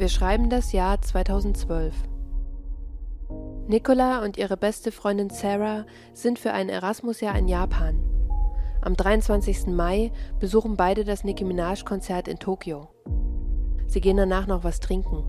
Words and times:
Wir 0.00 0.08
schreiben 0.08 0.48
das 0.48 0.72
Jahr 0.72 1.02
2012. 1.02 1.92
Nicola 3.66 4.24
und 4.24 4.38
ihre 4.38 4.56
beste 4.56 4.92
Freundin 4.92 5.28
Sarah 5.28 5.84
sind 6.14 6.38
für 6.38 6.52
ein 6.52 6.70
Erasmus-Jahr 6.70 7.36
in 7.36 7.48
Japan. 7.48 8.02
Am 8.80 8.96
23. 8.96 9.66
Mai 9.66 10.10
besuchen 10.38 10.78
beide 10.78 11.04
das 11.04 11.22
Nicki 11.22 11.44
Minaj-Konzert 11.44 12.28
in 12.28 12.38
Tokio. 12.38 12.88
Sie 13.88 14.00
gehen 14.00 14.16
danach 14.16 14.46
noch 14.46 14.64
was 14.64 14.80
trinken. 14.80 15.22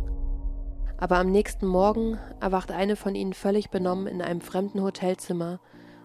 Aber 0.95 1.17
am 1.17 1.29
nächsten 1.29 1.67
Morgen 1.67 2.17
erwacht 2.39 2.71
eine 2.71 2.95
von 2.95 3.13
ihnen 3.13 3.33
völlig 3.33 3.71
benommen 3.71 4.07
in 4.07 4.21
einem 4.21 4.39
fremden 4.39 4.81
Hotelzimmer 4.83 5.59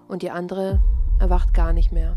und 0.09 0.23
die 0.23 0.33
andere 0.33 0.81
erwacht 1.21 1.55
gar 1.55 1.73
nicht 1.73 1.93
mehr. 1.93 2.17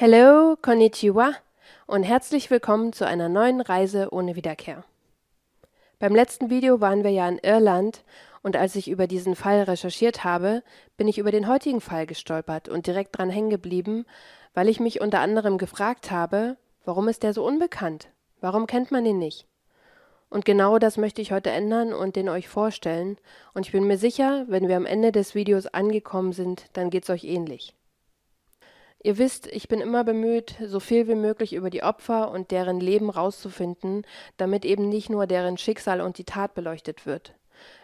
Hello, 0.00 0.54
konnichiwa 0.62 1.32
und 1.88 2.04
herzlich 2.04 2.52
willkommen 2.52 2.92
zu 2.92 3.04
einer 3.04 3.28
neuen 3.28 3.60
Reise 3.60 4.10
ohne 4.12 4.36
Wiederkehr. 4.36 4.84
Beim 5.98 6.14
letzten 6.14 6.50
Video 6.50 6.80
waren 6.80 7.02
wir 7.02 7.10
ja 7.10 7.28
in 7.28 7.38
Irland 7.38 8.04
und 8.44 8.54
als 8.54 8.76
ich 8.76 8.88
über 8.88 9.08
diesen 9.08 9.34
Fall 9.34 9.62
recherchiert 9.62 10.22
habe, 10.22 10.62
bin 10.96 11.08
ich 11.08 11.18
über 11.18 11.32
den 11.32 11.48
heutigen 11.48 11.80
Fall 11.80 12.06
gestolpert 12.06 12.68
und 12.68 12.86
direkt 12.86 13.18
dran 13.18 13.28
hängen 13.28 13.50
geblieben, 13.50 14.06
weil 14.54 14.68
ich 14.68 14.78
mich 14.78 15.00
unter 15.00 15.18
anderem 15.18 15.58
gefragt 15.58 16.12
habe, 16.12 16.56
warum 16.84 17.08
ist 17.08 17.24
der 17.24 17.34
so 17.34 17.44
unbekannt? 17.44 18.06
Warum 18.40 18.68
kennt 18.68 18.92
man 18.92 19.04
ihn 19.04 19.18
nicht? 19.18 19.48
Und 20.30 20.44
genau 20.44 20.78
das 20.78 20.96
möchte 20.96 21.22
ich 21.22 21.32
heute 21.32 21.50
ändern 21.50 21.92
und 21.92 22.14
den 22.14 22.28
euch 22.28 22.48
vorstellen, 22.48 23.16
und 23.52 23.66
ich 23.66 23.72
bin 23.72 23.82
mir 23.82 23.98
sicher, 23.98 24.44
wenn 24.46 24.68
wir 24.68 24.76
am 24.76 24.86
Ende 24.86 25.10
des 25.10 25.34
Videos 25.34 25.66
angekommen 25.66 26.32
sind, 26.32 26.66
dann 26.74 26.88
geht's 26.90 27.10
euch 27.10 27.24
ähnlich. 27.24 27.74
Ihr 29.00 29.16
wisst, 29.18 29.46
ich 29.46 29.68
bin 29.68 29.80
immer 29.80 30.02
bemüht, 30.02 30.56
so 30.64 30.80
viel 30.80 31.06
wie 31.06 31.14
möglich 31.14 31.54
über 31.54 31.70
die 31.70 31.84
Opfer 31.84 32.30
und 32.30 32.50
deren 32.50 32.80
Leben 32.80 33.10
rauszufinden, 33.10 34.04
damit 34.36 34.64
eben 34.64 34.88
nicht 34.88 35.08
nur 35.08 35.26
deren 35.26 35.56
Schicksal 35.56 36.00
und 36.00 36.18
die 36.18 36.24
Tat 36.24 36.54
beleuchtet 36.54 37.06
wird. 37.06 37.34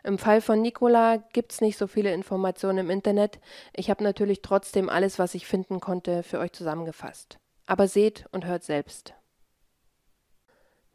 Im 0.02 0.18
Fall 0.18 0.40
von 0.40 0.60
Nicola 0.60 1.16
gibt's 1.32 1.60
nicht 1.60 1.78
so 1.78 1.86
viele 1.86 2.12
Informationen 2.12 2.78
im 2.78 2.90
Internet. 2.90 3.40
Ich 3.72 3.90
habe 3.90 4.04
natürlich 4.04 4.42
trotzdem 4.42 4.88
alles, 4.88 5.18
was 5.18 5.34
ich 5.34 5.46
finden 5.46 5.80
konnte, 5.80 6.22
für 6.22 6.38
euch 6.38 6.52
zusammengefasst. 6.52 7.38
Aber 7.66 7.88
seht 7.88 8.26
und 8.32 8.46
hört 8.46 8.64
selbst. 8.64 9.14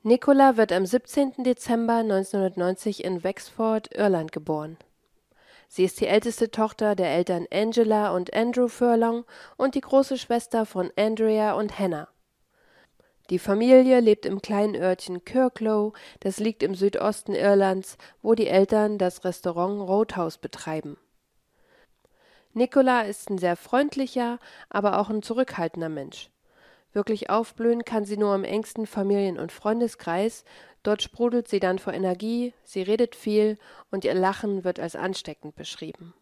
Nicola 0.02 0.56
wird 0.56 0.72
am 0.72 0.86
17. 0.86 1.44
Dezember 1.44 1.96
1990 1.96 3.04
in 3.04 3.24
Wexford, 3.24 3.94
Irland 3.94 4.32
geboren. 4.32 4.78
Sie 5.72 5.84
ist 5.84 6.02
die 6.02 6.08
älteste 6.08 6.50
Tochter 6.50 6.96
der 6.96 7.12
Eltern 7.12 7.46
Angela 7.52 8.10
und 8.16 8.34
Andrew 8.34 8.68
Furlong 8.68 9.24
und 9.56 9.76
die 9.76 9.82
große 9.82 10.18
Schwester 10.18 10.66
von 10.66 10.92
Andrea 10.98 11.54
und 11.54 11.78
Hannah. 11.78 12.08
Die 13.30 13.38
Familie 13.38 14.00
lebt 14.00 14.26
im 14.26 14.42
kleinen 14.42 14.76
Örtchen 14.76 15.24
Kirklow, 15.24 15.94
das 16.22 16.40
liegt 16.40 16.64
im 16.64 16.74
Südosten 16.74 17.36
Irlands, 17.36 18.00
wo 18.24 18.34
die 18.34 18.48
Eltern 18.48 18.98
das 18.98 19.24
Restaurant 19.24 19.88
Roadhouse 19.88 20.40
betreiben. 20.40 20.98
Nicola 22.54 23.02
ist 23.02 23.30
ein 23.30 23.38
sehr 23.38 23.56
freundlicher, 23.56 24.40
aber 24.70 24.98
auch 24.98 25.12
ein 25.12 25.22
zurückhaltender 25.22 25.90
Mensch. 25.90 26.32
Wirklich 26.92 27.30
aufblühen 27.30 27.86
kann 27.86 28.06
sie 28.06 28.18
nur 28.18 28.34
im 28.34 28.44
engsten 28.44 28.88
Familien- 28.88 29.40
und 29.40 29.52
Freundeskreis, 29.52 30.44
dort 30.82 31.04
sprudelt 31.04 31.48
sie 31.48 31.60
dann 31.60 31.78
vor 31.78 31.94
Energie, 31.94 32.54
sie 32.64 32.82
redet 32.82 33.16
viel 33.16 33.58
und 33.92 34.06
ihr 34.06 34.16
Lachen 34.16 34.64
wird 34.64 34.80
als 34.80 34.96
ansteckend 34.96 35.56
beschrieben. 35.56 36.14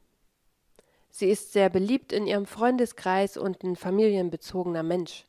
Sie 1.10 1.30
ist 1.30 1.54
sehr 1.54 1.70
beliebt 1.70 2.12
in 2.12 2.28
ihrem 2.28 2.46
Freundeskreis 2.46 3.38
und 3.38 3.64
ein 3.64 3.76
familienbezogener 3.76 4.84
Mensch. 4.84 5.26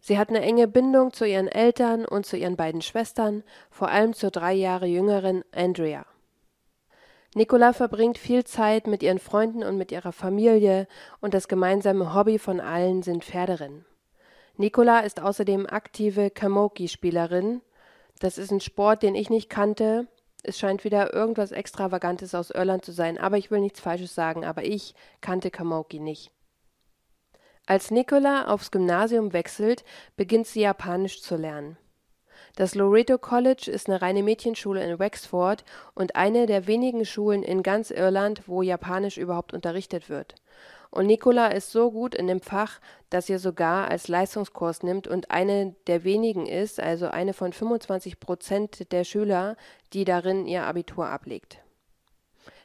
Sie 0.00 0.18
hat 0.18 0.28
eine 0.28 0.42
enge 0.42 0.68
Bindung 0.68 1.12
zu 1.12 1.24
ihren 1.24 1.48
Eltern 1.48 2.04
und 2.04 2.26
zu 2.26 2.36
ihren 2.36 2.56
beiden 2.56 2.82
Schwestern, 2.82 3.42
vor 3.70 3.88
allem 3.88 4.12
zur 4.12 4.30
drei 4.30 4.52
Jahre 4.52 4.86
jüngeren 4.86 5.42
Andrea. 5.52 6.04
Nicola 7.34 7.72
verbringt 7.72 8.18
viel 8.18 8.44
Zeit 8.44 8.86
mit 8.86 9.02
ihren 9.02 9.18
Freunden 9.18 9.62
und 9.62 9.78
mit 9.78 9.90
ihrer 9.90 10.12
Familie 10.12 10.86
und 11.20 11.34
das 11.34 11.48
gemeinsame 11.48 12.14
Hobby 12.14 12.38
von 12.38 12.60
allen 12.60 13.02
sind 13.02 13.24
Pferderennen. 13.24 13.84
Nicola 14.58 15.00
ist 15.00 15.20
außerdem 15.20 15.66
aktive 15.66 16.30
Camoki-Spielerin. 16.30 17.60
Das 18.20 18.38
ist 18.38 18.50
ein 18.50 18.60
Sport, 18.60 19.02
den 19.02 19.14
ich 19.14 19.28
nicht 19.28 19.50
kannte. 19.50 20.06
Es 20.42 20.58
scheint 20.58 20.84
wieder 20.84 21.12
irgendwas 21.12 21.52
Extravagantes 21.52 22.34
aus 22.34 22.50
Irland 22.50 22.84
zu 22.84 22.92
sein, 22.92 23.18
aber 23.18 23.36
ich 23.36 23.50
will 23.50 23.60
nichts 23.60 23.80
Falsches 23.80 24.14
sagen, 24.14 24.44
aber 24.44 24.64
ich 24.64 24.94
kannte 25.20 25.50
Camoki 25.50 25.98
nicht. 25.98 26.30
Als 27.66 27.90
Nicola 27.90 28.46
aufs 28.46 28.70
Gymnasium 28.70 29.32
wechselt, 29.32 29.84
beginnt 30.16 30.46
sie 30.46 30.60
Japanisch 30.60 31.20
zu 31.20 31.36
lernen. 31.36 31.76
Das 32.54 32.74
Loreto 32.74 33.18
College 33.18 33.70
ist 33.70 33.88
eine 33.88 34.00
reine 34.00 34.22
Mädchenschule 34.22 34.82
in 34.82 34.98
Wexford 34.98 35.64
und 35.94 36.16
eine 36.16 36.46
der 36.46 36.66
wenigen 36.66 37.04
Schulen 37.04 37.42
in 37.42 37.62
ganz 37.62 37.90
Irland, 37.90 38.42
wo 38.46 38.62
Japanisch 38.62 39.18
überhaupt 39.18 39.52
unterrichtet 39.52 40.08
wird. 40.08 40.36
Und 40.90 41.06
Nicola 41.06 41.48
ist 41.48 41.72
so 41.72 41.90
gut 41.90 42.14
in 42.14 42.26
dem 42.26 42.40
Fach, 42.40 42.80
dass 43.10 43.26
sie 43.26 43.38
sogar 43.38 43.88
als 43.88 44.08
Leistungskurs 44.08 44.82
nimmt 44.82 45.06
und 45.06 45.30
eine 45.30 45.74
der 45.86 46.04
wenigen 46.04 46.46
ist, 46.46 46.80
also 46.80 47.08
eine 47.08 47.32
von 47.32 47.52
25 47.52 48.20
Prozent 48.20 48.92
der 48.92 49.04
Schüler, 49.04 49.56
die 49.92 50.04
darin 50.04 50.46
ihr 50.46 50.64
Abitur 50.64 51.06
ablegt. 51.06 51.58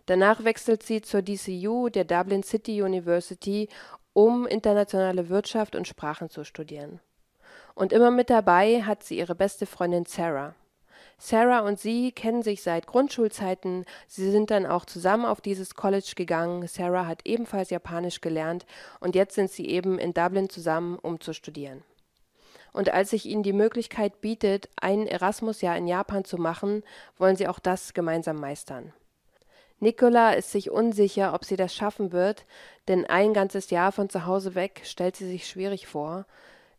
Danach 0.06 0.44
wechselt 0.44 0.84
sie 0.84 1.02
zur 1.02 1.22
DCU, 1.22 1.90
der 1.90 2.06
Dublin 2.06 2.44
City 2.44 2.82
University, 2.82 3.70
um 4.14 4.46
internationale 4.46 5.30
Wirtschaft 5.30 5.76
und 5.76 5.88
Sprachen 5.88 6.30
zu 6.30 6.44
studieren. 6.44 7.00
Und 7.76 7.94
immer 7.94 8.12
mit 8.12 8.30
dabei 8.30 8.84
hat 8.84 9.04
sie 9.04 9.18
ihre 9.18 9.36
beste 9.36 9.66
Freundin 9.66 10.06
Sarah. 10.06 10.56
Sarah 11.24 11.60
und 11.60 11.80
sie 11.80 12.12
kennen 12.12 12.42
sich 12.42 12.64
seit 12.64 12.88
Grundschulzeiten. 12.88 13.86
Sie 14.08 14.32
sind 14.32 14.50
dann 14.50 14.66
auch 14.66 14.86
zusammen 14.86 15.26
auf 15.26 15.40
dieses 15.40 15.76
College 15.76 16.14
gegangen. 16.16 16.68
Sarah 16.68 17.06
hat 17.06 17.22
ebenfalls 17.26 17.70
Japanisch 17.70 18.22
gelernt 18.22 18.66
und 19.00 19.14
jetzt 19.14 19.36
sind 19.36 19.52
sie 19.52 19.68
eben 19.68 20.00
in 20.00 20.16
Dublin 20.16 20.50
zusammen, 20.50 20.98
um 20.98 21.22
zu 21.22 21.34
studieren. 21.34 21.84
Und 22.74 22.92
als 22.92 23.12
sich 23.12 23.28
ihnen 23.28 23.44
die 23.44 23.54
Möglichkeit 23.54 24.20
bietet, 24.20 24.70
ein 24.82 25.06
Erasmus-Jahr 25.06 25.78
in 25.78 25.86
Japan 25.86 26.26
zu 26.26 26.38
machen, 26.38 26.84
wollen 27.20 27.36
sie 27.36 27.48
auch 27.48 27.60
das 27.60 27.94
gemeinsam 27.94 28.38
meistern. 28.38 28.92
Nicola 29.80 30.32
ist 30.32 30.52
sich 30.52 30.72
unsicher, 30.72 31.36
ob 31.36 31.46
sie 31.46 31.56
das 31.56 31.76
schaffen 31.76 32.12
wird, 32.12 32.48
denn 32.88 33.06
ein 33.06 33.36
ganzes 33.36 33.70
Jahr 33.70 33.92
von 33.92 34.10
zu 34.10 34.26
Hause 34.26 34.56
weg 34.56 34.82
stellt 34.86 35.16
sie 35.16 35.28
sich 35.28 35.48
schwierig 35.48 35.86
vor. 35.86 36.26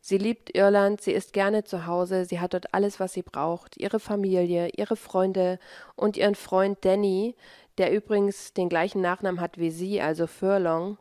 Sie 0.04 0.18
liebt 0.18 0.52
Irland, 0.52 1.00
sie 1.00 1.12
ist 1.12 1.32
gerne 1.32 1.62
zu 1.62 1.86
Hause, 1.86 2.24
sie 2.24 2.40
hat 2.40 2.54
dort 2.54 2.74
alles, 2.74 2.98
was 2.98 3.12
sie 3.12 3.22
braucht, 3.22 3.76
ihre 3.76 4.00
Familie, 4.00 4.68
ihre 4.76 4.96
Freunde 4.96 5.60
und 5.94 6.16
ihren 6.16 6.34
Freund 6.34 6.78
Danny, 6.84 7.36
der 7.78 7.92
übrigens 7.92 8.52
den 8.52 8.68
gleichen 8.68 9.00
Nachnamen 9.00 9.40
hat 9.40 9.58
wie 9.58 9.70
sie, 9.70 10.00
also 10.00 10.26
Furlong. 10.26 10.98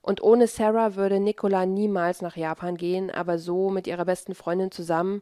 Und 0.00 0.22
ohne 0.22 0.46
Sarah 0.46 0.94
würde 0.94 1.20
Nicola 1.20 1.66
niemals 1.66 2.22
nach 2.22 2.34
Japan 2.34 2.78
gehen, 2.78 3.10
aber 3.10 3.36
so 3.38 3.68
mit 3.68 3.86
ihrer 3.86 4.06
besten 4.06 4.34
Freundin 4.34 4.70
zusammen 4.70 5.20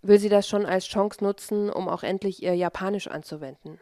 will 0.00 0.20
sie 0.20 0.28
das 0.28 0.48
schon 0.48 0.64
als 0.64 0.86
Chance 0.86 1.24
nutzen, 1.24 1.68
um 1.68 1.88
auch 1.88 2.04
endlich 2.04 2.44
ihr 2.44 2.54
Japanisch 2.54 3.08
anzuwenden. 3.08 3.80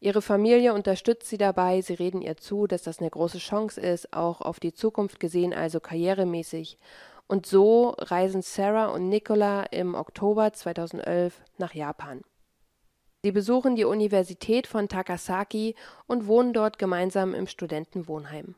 Ihre 0.00 0.20
Familie 0.20 0.74
unterstützt 0.74 1.28
sie 1.28 1.38
dabei, 1.38 1.80
sie 1.80 1.94
reden 1.94 2.20
ihr 2.20 2.36
zu, 2.36 2.66
dass 2.66 2.82
das 2.82 2.98
eine 2.98 3.08
große 3.08 3.38
Chance 3.38 3.80
ist, 3.80 4.12
auch 4.12 4.42
auf 4.42 4.60
die 4.60 4.74
Zukunft 4.74 5.18
gesehen, 5.18 5.54
also 5.54 5.80
karrieremäßig. 5.80 6.78
Und 7.26 7.46
so 7.46 7.94
reisen 7.98 8.42
Sarah 8.42 8.86
und 8.86 9.08
Nicola 9.08 9.64
im 9.64 9.94
Oktober 9.94 10.52
2011 10.52 11.40
nach 11.58 11.74
Japan. 11.74 12.22
Sie 13.22 13.32
besuchen 13.32 13.74
die 13.74 13.86
Universität 13.86 14.66
von 14.66 14.88
Takasaki 14.88 15.74
und 16.06 16.26
wohnen 16.26 16.52
dort 16.52 16.78
gemeinsam 16.78 17.34
im 17.34 17.46
Studentenwohnheim. 17.46 18.54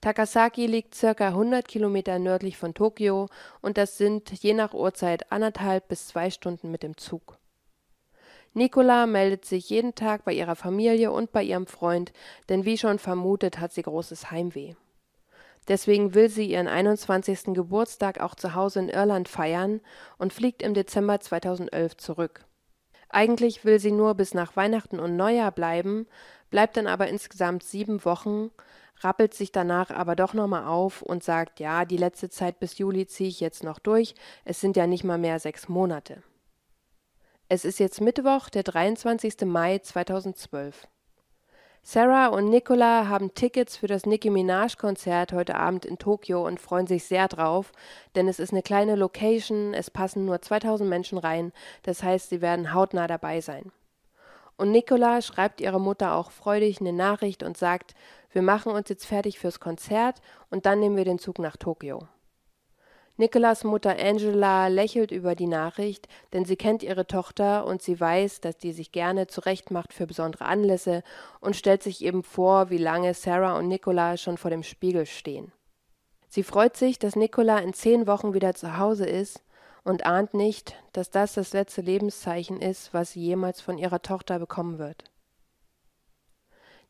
Takasaki 0.00 0.66
liegt 0.66 0.94
circa 0.94 1.28
100 1.28 1.66
Kilometer 1.66 2.18
nördlich 2.20 2.56
von 2.56 2.72
Tokio 2.72 3.26
und 3.60 3.76
das 3.76 3.98
sind 3.98 4.30
je 4.30 4.54
nach 4.54 4.72
Uhrzeit 4.72 5.32
anderthalb 5.32 5.88
bis 5.88 6.06
zwei 6.06 6.30
Stunden 6.30 6.70
mit 6.70 6.82
dem 6.84 6.96
Zug. 6.96 7.38
Nicola 8.54 9.06
meldet 9.06 9.44
sich 9.44 9.68
jeden 9.70 9.94
Tag 9.94 10.24
bei 10.24 10.32
ihrer 10.32 10.56
Familie 10.56 11.12
und 11.12 11.32
bei 11.32 11.42
ihrem 11.42 11.66
Freund, 11.66 12.12
denn 12.48 12.64
wie 12.64 12.78
schon 12.78 12.98
vermutet 12.98 13.58
hat 13.58 13.72
sie 13.72 13.82
großes 13.82 14.30
Heimweh. 14.30 14.74
Deswegen 15.70 16.14
will 16.14 16.28
sie 16.28 16.50
ihren 16.50 16.66
21. 16.66 17.54
Geburtstag 17.54 18.20
auch 18.20 18.34
zu 18.34 18.56
Hause 18.56 18.80
in 18.80 18.88
Irland 18.88 19.28
feiern 19.28 19.80
und 20.18 20.32
fliegt 20.32 20.62
im 20.62 20.74
Dezember 20.74 21.20
2011 21.20 21.96
zurück. 21.96 22.44
Eigentlich 23.08 23.64
will 23.64 23.78
sie 23.78 23.92
nur 23.92 24.16
bis 24.16 24.34
nach 24.34 24.56
Weihnachten 24.56 24.98
und 24.98 25.14
Neujahr 25.14 25.52
bleiben, 25.52 26.08
bleibt 26.50 26.76
dann 26.76 26.88
aber 26.88 27.06
insgesamt 27.06 27.62
sieben 27.62 28.04
Wochen, 28.04 28.50
rappelt 28.98 29.32
sich 29.32 29.52
danach 29.52 29.90
aber 29.90 30.16
doch 30.16 30.34
nochmal 30.34 30.66
auf 30.66 31.02
und 31.02 31.22
sagt, 31.22 31.60
ja, 31.60 31.84
die 31.84 31.96
letzte 31.96 32.30
Zeit 32.30 32.58
bis 32.58 32.78
Juli 32.78 33.06
ziehe 33.06 33.28
ich 33.28 33.38
jetzt 33.38 33.62
noch 33.62 33.78
durch, 33.78 34.16
es 34.44 34.60
sind 34.60 34.76
ja 34.76 34.88
nicht 34.88 35.04
mal 35.04 35.18
mehr 35.18 35.38
sechs 35.38 35.68
Monate. 35.68 36.24
Es 37.48 37.64
ist 37.64 37.78
jetzt 37.78 38.00
Mittwoch, 38.00 38.48
der 38.48 38.64
23. 38.64 39.42
Mai 39.42 39.78
2012. 39.78 40.88
Sarah 41.82 42.28
und 42.28 42.50
Nicola 42.50 43.08
haben 43.08 43.34
Tickets 43.34 43.76
für 43.78 43.86
das 43.86 44.04
Nicki 44.04 44.28
Minaj-Konzert 44.28 45.32
heute 45.32 45.56
Abend 45.56 45.86
in 45.86 45.96
Tokio 45.98 46.46
und 46.46 46.60
freuen 46.60 46.86
sich 46.86 47.04
sehr 47.04 47.26
drauf, 47.26 47.72
denn 48.14 48.28
es 48.28 48.38
ist 48.38 48.52
eine 48.52 48.62
kleine 48.62 48.96
Location, 48.96 49.72
es 49.72 49.90
passen 49.90 50.26
nur 50.26 50.42
2000 50.42 50.88
Menschen 50.88 51.16
rein, 51.16 51.52
das 51.82 52.02
heißt, 52.02 52.28
sie 52.28 52.42
werden 52.42 52.74
hautnah 52.74 53.06
dabei 53.06 53.40
sein. 53.40 53.72
Und 54.58 54.72
Nicola 54.72 55.22
schreibt 55.22 55.62
ihrer 55.62 55.78
Mutter 55.78 56.14
auch 56.14 56.30
freudig 56.30 56.80
eine 56.80 56.92
Nachricht 56.92 57.42
und 57.42 57.56
sagt, 57.56 57.94
wir 58.30 58.42
machen 58.42 58.72
uns 58.72 58.90
jetzt 58.90 59.06
fertig 59.06 59.38
fürs 59.38 59.58
Konzert 59.58 60.20
und 60.50 60.66
dann 60.66 60.80
nehmen 60.80 60.98
wir 60.98 61.06
den 61.06 61.18
Zug 61.18 61.38
nach 61.38 61.56
Tokio. 61.56 62.06
Nicolas 63.16 63.64
Mutter 63.64 63.96
Angela 63.98 64.68
lächelt 64.68 65.10
über 65.10 65.34
die 65.34 65.46
Nachricht, 65.46 66.08
denn 66.32 66.44
sie 66.44 66.56
kennt 66.56 66.82
ihre 66.82 67.06
Tochter 67.06 67.66
und 67.66 67.82
sie 67.82 68.00
weiß, 68.00 68.40
dass 68.40 68.56
die 68.56 68.72
sich 68.72 68.92
gerne 68.92 69.26
zurechtmacht 69.26 69.92
für 69.92 70.06
besondere 70.06 70.46
Anlässe 70.46 71.02
und 71.40 71.54
stellt 71.54 71.82
sich 71.82 72.02
eben 72.02 72.22
vor, 72.22 72.70
wie 72.70 72.78
lange 72.78 73.12
Sarah 73.12 73.58
und 73.58 73.68
Nicola 73.68 74.16
schon 74.16 74.38
vor 74.38 74.50
dem 74.50 74.62
Spiegel 74.62 75.04
stehen. 75.04 75.52
Sie 76.28 76.42
freut 76.42 76.76
sich, 76.76 76.98
dass 76.98 77.16
Nicola 77.16 77.58
in 77.58 77.74
zehn 77.74 78.06
Wochen 78.06 78.34
wieder 78.34 78.54
zu 78.54 78.78
Hause 78.78 79.04
ist 79.04 79.42
und 79.84 80.06
ahnt 80.06 80.32
nicht, 80.32 80.76
dass 80.92 81.10
das 81.10 81.34
das 81.34 81.52
letzte 81.52 81.80
Lebenszeichen 81.80 82.60
ist, 82.60 82.94
was 82.94 83.12
sie 83.12 83.20
jemals 83.20 83.60
von 83.60 83.78
ihrer 83.78 84.00
Tochter 84.00 84.38
bekommen 84.38 84.78
wird. 84.78 85.04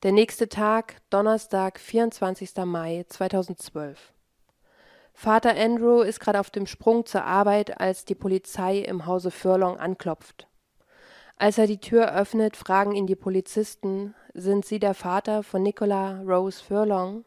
Der 0.03 0.13
nächste 0.13 0.49
Tag, 0.49 0.97
Donnerstag, 1.11 1.79
24. 1.79 2.57
Mai 2.65 3.05
2012. 3.09 4.13
Vater 5.13 5.57
Andrew 5.57 6.01
ist 6.01 6.21
gerade 6.21 6.41
auf 6.41 6.51
dem 6.51 6.67
Sprung 6.67 7.05
zur 7.05 7.25
Arbeit, 7.25 7.81
als 7.81 8.05
die 8.05 8.15
Polizei 8.15 8.79
im 8.79 9.07
Hause 9.07 9.31
Furlong 9.31 9.79
anklopft. 9.79 10.47
Als 11.37 11.59
er 11.59 11.67
die 11.67 11.81
Tür 11.81 12.15
öffnet, 12.15 12.57
fragen 12.57 12.95
ihn 12.95 13.07
die 13.07 13.17
Polizisten, 13.17 14.15
sind 14.35 14.65
Sie 14.65 14.79
der 14.79 14.95
Vater 14.95 15.43
von 15.43 15.63
Nicola 15.63 16.21
Rose 16.23 16.63
Furlong? 16.63 17.25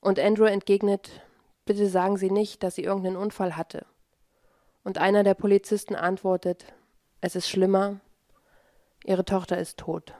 Und 0.00 0.18
Andrew 0.18 0.44
entgegnet, 0.44 1.22
bitte 1.64 1.88
sagen 1.88 2.16
Sie 2.16 2.30
nicht, 2.30 2.62
dass 2.62 2.74
sie 2.74 2.84
irgendeinen 2.84 3.16
Unfall 3.16 3.56
hatte. 3.56 3.86
Und 4.82 4.98
einer 4.98 5.24
der 5.24 5.34
Polizisten 5.34 5.94
antwortet, 5.94 6.66
es 7.20 7.34
ist 7.36 7.48
schlimmer, 7.48 8.00
Ihre 9.04 9.24
Tochter 9.24 9.58
ist 9.58 9.78
tot. 9.78 10.14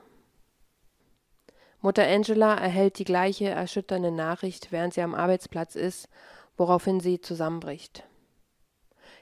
Mutter 1.80 2.06
Angela 2.06 2.54
erhält 2.54 2.98
die 2.98 3.04
gleiche 3.04 3.48
erschütternde 3.48 4.10
Nachricht, 4.10 4.72
während 4.72 4.94
sie 4.94 5.02
am 5.02 5.14
Arbeitsplatz 5.14 5.74
ist 5.74 6.08
woraufhin 6.56 7.00
sie 7.00 7.20
zusammenbricht. 7.20 8.04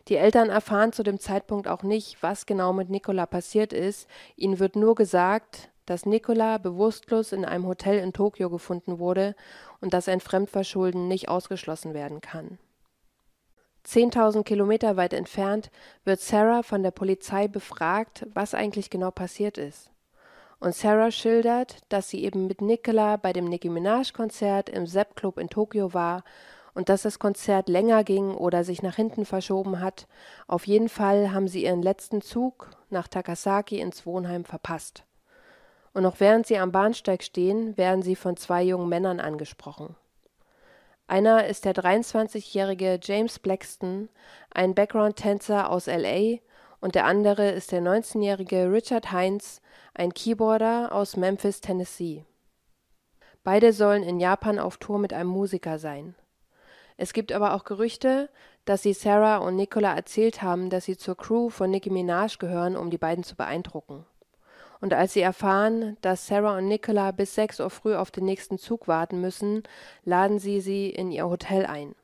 Die 0.08 0.16
Eltern 0.16 0.48
erfahren 0.48 0.92
zu 0.92 1.02
dem 1.02 1.20
Zeitpunkt 1.20 1.68
auch 1.68 1.82
nicht, 1.82 2.22
was 2.22 2.46
genau 2.46 2.72
mit 2.72 2.90
Nicola 2.90 3.26
passiert 3.26 3.72
ist. 3.72 4.08
Ihnen 4.36 4.58
wird 4.58 4.74
nur 4.74 4.94
gesagt, 4.94 5.70
dass 5.86 6.06
Nicola 6.06 6.58
bewusstlos 6.58 7.32
in 7.32 7.44
einem 7.44 7.66
Hotel 7.66 7.98
in 7.98 8.12
Tokio 8.12 8.50
gefunden 8.50 8.98
wurde 8.98 9.34
und 9.80 9.94
dass 9.94 10.08
ein 10.08 10.20
Fremdverschulden 10.20 11.08
nicht 11.08 11.28
ausgeschlossen 11.28 11.94
werden 11.94 12.20
kann. 12.20 12.58
Zehntausend 13.84 14.46
Kilometer 14.46 14.96
weit 14.96 15.12
entfernt 15.12 15.70
wird 16.04 16.20
Sarah 16.20 16.62
von 16.62 16.82
der 16.84 16.92
Polizei 16.92 17.48
befragt, 17.48 18.26
was 18.32 18.54
eigentlich 18.54 18.90
genau 18.90 19.10
passiert 19.10 19.58
ist. 19.58 19.90
Und 20.60 20.76
Sarah 20.76 21.10
schildert, 21.10 21.78
dass 21.88 22.08
sie 22.08 22.22
eben 22.22 22.46
mit 22.46 22.60
Nicola 22.60 23.16
bei 23.16 23.32
dem 23.32 23.46
Nicki 23.46 23.68
Minaj-Konzert 23.68 24.68
im 24.68 24.86
Sepp 24.86 25.16
Club 25.16 25.38
in 25.38 25.48
Tokio 25.48 25.92
war 25.92 26.22
und 26.74 26.88
dass 26.88 27.02
das 27.02 27.18
Konzert 27.18 27.68
länger 27.68 28.04
ging 28.04 28.34
oder 28.34 28.64
sich 28.64 28.82
nach 28.82 28.96
hinten 28.96 29.24
verschoben 29.24 29.80
hat. 29.80 30.06
Auf 30.46 30.66
jeden 30.66 30.88
Fall 30.88 31.32
haben 31.32 31.48
sie 31.48 31.64
ihren 31.64 31.82
letzten 31.82 32.22
Zug 32.22 32.70
nach 32.90 33.08
Takasaki 33.08 33.78
ins 33.78 34.06
Wohnheim 34.06 34.44
verpasst. 34.44 35.04
Und 35.92 36.04
noch 36.04 36.20
während 36.20 36.46
sie 36.46 36.58
am 36.58 36.72
Bahnsteig 36.72 37.22
stehen, 37.22 37.76
werden 37.76 38.02
sie 38.02 38.16
von 38.16 38.36
zwei 38.36 38.62
jungen 38.62 38.88
Männern 38.88 39.20
angesprochen. 39.20 39.96
Einer 41.06 41.46
ist 41.46 41.66
der 41.66 41.74
23-jährige 41.74 42.98
James 43.02 43.38
Blackston, 43.38 44.08
ein 44.50 44.74
Background-Tänzer 44.74 45.68
aus 45.68 45.86
LA, 45.86 46.38
und 46.80 46.94
der 46.94 47.04
andere 47.04 47.50
ist 47.50 47.70
der 47.70 47.82
19-jährige 47.82 48.72
Richard 48.72 49.12
Heinz, 49.12 49.60
ein 49.94 50.14
Keyboarder 50.14 50.90
aus 50.92 51.16
Memphis, 51.16 51.60
Tennessee. 51.60 52.24
Beide 53.44 53.72
sollen 53.72 54.02
in 54.02 54.20
Japan 54.20 54.58
auf 54.58 54.78
Tour 54.78 54.98
mit 54.98 55.12
einem 55.12 55.28
Musiker 55.28 55.78
sein. 55.78 56.14
Es 57.02 57.12
gibt 57.12 57.32
aber 57.32 57.54
auch 57.54 57.64
Gerüchte, 57.64 58.30
dass 58.64 58.84
sie 58.84 58.92
Sarah 58.92 59.38
und 59.38 59.56
Nicola 59.56 59.92
erzählt 59.92 60.40
haben, 60.40 60.70
dass 60.70 60.84
sie 60.84 60.96
zur 60.96 61.16
Crew 61.16 61.48
von 61.48 61.68
Nicki 61.68 61.90
Minaj 61.90 62.36
gehören, 62.38 62.76
um 62.76 62.90
die 62.90 62.96
beiden 62.96 63.24
zu 63.24 63.34
beeindrucken. 63.34 64.06
Und 64.80 64.94
als 64.94 65.12
sie 65.12 65.20
erfahren, 65.20 65.96
dass 66.00 66.28
Sarah 66.28 66.56
und 66.58 66.68
Nicola 66.68 67.10
bis 67.10 67.34
sechs 67.34 67.58
Uhr 67.58 67.70
früh 67.70 67.96
auf 67.96 68.12
den 68.12 68.24
nächsten 68.24 68.56
Zug 68.56 68.86
warten 68.86 69.20
müssen, 69.20 69.64
laden 70.04 70.38
sie 70.38 70.60
sie 70.60 70.90
in 70.90 71.10
ihr 71.10 71.28
Hotel 71.28 71.66
ein. 71.66 71.96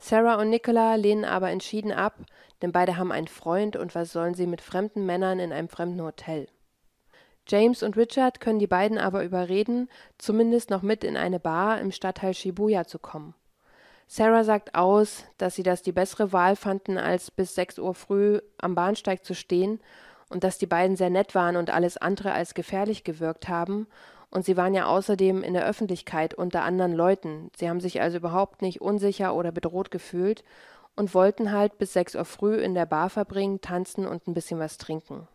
Sarah 0.00 0.40
und 0.40 0.50
Nicola 0.50 0.96
lehnen 0.96 1.24
aber 1.24 1.50
entschieden 1.50 1.92
ab, 1.92 2.16
denn 2.62 2.72
beide 2.72 2.96
haben 2.96 3.12
einen 3.12 3.28
Freund 3.28 3.76
und 3.76 3.94
was 3.94 4.10
sollen 4.10 4.34
sie 4.34 4.48
mit 4.48 4.60
fremden 4.60 5.06
Männern 5.06 5.38
in 5.38 5.52
einem 5.52 5.68
fremden 5.68 6.02
Hotel? 6.02 6.48
James 7.46 7.84
und 7.84 7.96
Richard 7.96 8.40
können 8.40 8.58
die 8.58 8.66
beiden 8.66 8.98
aber 8.98 9.22
überreden, 9.22 9.88
zumindest 10.18 10.68
noch 10.68 10.82
mit 10.82 11.04
in 11.04 11.16
eine 11.16 11.38
Bar 11.38 11.80
im 11.80 11.92
Stadtteil 11.92 12.34
Shibuya 12.34 12.84
zu 12.84 12.98
kommen. 12.98 13.36
Sarah 14.10 14.42
sagt 14.42 14.74
aus, 14.74 15.24
dass 15.36 15.54
sie 15.54 15.62
das 15.62 15.82
die 15.82 15.92
bessere 15.92 16.32
Wahl 16.32 16.56
fanden, 16.56 16.96
als 16.96 17.30
bis 17.30 17.54
sechs 17.54 17.78
Uhr 17.78 17.94
früh 17.94 18.40
am 18.56 18.74
Bahnsteig 18.74 19.22
zu 19.22 19.34
stehen 19.34 19.80
und 20.30 20.44
dass 20.44 20.56
die 20.56 20.66
beiden 20.66 20.96
sehr 20.96 21.10
nett 21.10 21.34
waren 21.34 21.56
und 21.56 21.68
alles 21.68 21.98
andere 21.98 22.32
als 22.32 22.54
gefährlich 22.54 23.04
gewirkt 23.04 23.48
haben. 23.48 23.86
Und 24.30 24.46
sie 24.46 24.56
waren 24.56 24.72
ja 24.72 24.86
außerdem 24.86 25.42
in 25.42 25.52
der 25.52 25.66
Öffentlichkeit 25.66 26.32
unter 26.32 26.62
anderen 26.62 26.94
Leuten. 26.94 27.50
Sie 27.58 27.68
haben 27.68 27.80
sich 27.80 28.00
also 28.00 28.16
überhaupt 28.16 28.62
nicht 28.62 28.80
unsicher 28.80 29.34
oder 29.34 29.52
bedroht 29.52 29.90
gefühlt 29.90 30.42
und 30.96 31.14
wollten 31.14 31.52
halt 31.52 31.76
bis 31.76 31.92
sechs 31.92 32.14
Uhr 32.14 32.24
früh 32.24 32.56
in 32.56 32.74
der 32.74 32.86
Bar 32.86 33.10
verbringen, 33.10 33.60
tanzen 33.60 34.06
und 34.06 34.26
ein 34.26 34.34
bisschen 34.34 34.58
was 34.58 34.78
trinken. 34.78 35.28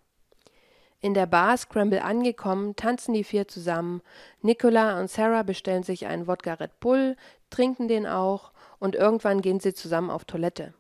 In 1.00 1.13
der 1.13 1.25
Bar 1.25 1.58
Scramble 1.58 2.01
angekommen, 2.01 2.75
tanzen 2.75 3.13
die 3.13 3.25
vier 3.25 3.48
zusammen. 3.48 4.01
Nicola 4.42 5.00
und 5.00 5.12
Sarah 5.12 5.44
bestellen 5.44 5.84
sich 5.84 6.08
einen 6.08 6.27
Wodka 6.27 6.53
Red 6.53 6.80
Bull, 6.80 7.18
trinken 7.50 7.88
den 7.88 8.08
auch 8.08 8.52
und 8.84 8.96
irgendwann 8.96 9.40
gehen 9.40 9.62
sie 9.62 9.74
zusammen 9.74 10.10
auf 10.10 10.25
Toilette. 10.25 10.74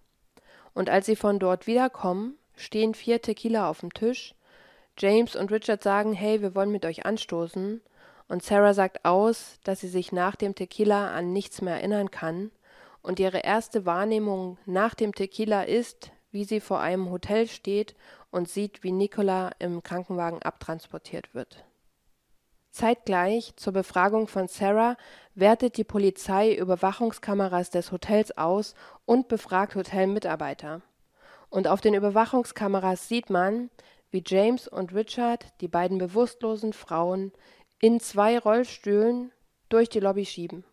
Und 0.73 0.89
als 0.89 1.05
sie 1.05 1.15
von 1.15 1.39
dort 1.39 1.67
wiederkommen, 1.67 2.37
stehen 2.53 2.95
vier 2.95 3.21
Tequila 3.21 3.69
auf 3.69 3.79
dem 3.79 3.93
Tisch. 3.93 4.35
James 4.97 5.37
und 5.37 5.53
Richard 5.53 5.81
sagen, 5.81 6.11
hey, 6.11 6.41
wir 6.41 6.53
wollen 6.53 6.69
mit 6.73 6.85
euch 6.85 7.05
anstoßen. 7.05 7.79
Und 8.27 8.43
Sarah 8.43 8.73
sagt 8.73 9.05
aus, 9.05 9.57
dass 9.63 9.79
sie 9.79 9.87
sich 9.87 10.11
nach 10.11 10.35
dem 10.35 10.53
Tequila 10.53 11.11
an 11.13 11.31
nichts 11.31 11.61
mehr 11.61 11.75
erinnern 11.75 12.11
kann. 12.11 12.51
Und 13.01 13.21
ihre 13.21 13.39
erste 13.39 13.85
Wahrnehmung 13.85 14.57
nach 14.65 14.95
dem 14.95 15.15
Tequila 15.15 15.63
ist, 15.63 16.11
wie 16.29 16.43
sie 16.43 16.59
vor 16.59 16.81
einem 16.81 17.09
Hotel 17.09 17.47
steht 17.47 17.95
und 18.31 18.49
sieht, 18.49 18.83
wie 18.83 18.91
Nicola 18.91 19.51
im 19.59 19.81
Krankenwagen 19.81 20.41
abtransportiert 20.41 21.33
wird. 21.33 21.63
Zeitgleich 22.73 23.53
zur 23.55 23.71
Befragung 23.71 24.27
von 24.27 24.47
Sarah 24.47 24.97
wertet 25.35 25.77
die 25.77 25.83
Polizei 25.83 26.55
Überwachungskameras 26.55 27.69
des 27.69 27.91
Hotels 27.91 28.35
aus 28.35 28.73
und 29.05 29.27
befragt 29.27 29.75
Hotelmitarbeiter. 29.75 30.81
Und 31.51 31.67
auf 31.67 31.81
den 31.81 31.93
Überwachungskameras 31.93 33.07
sieht 33.07 33.29
man, 33.29 33.69
wie 34.09 34.23
James 34.25 34.67
und 34.67 34.91
Richard 34.91 35.45
die 35.61 35.67
beiden 35.67 35.99
bewusstlosen 35.99 36.73
Frauen 36.73 37.31
in 37.79 37.99
zwei 37.99 38.39
Rollstühlen 38.39 39.31
durch 39.69 39.87
die 39.89 39.99
Lobby 39.99 40.25
schieben. 40.25 40.63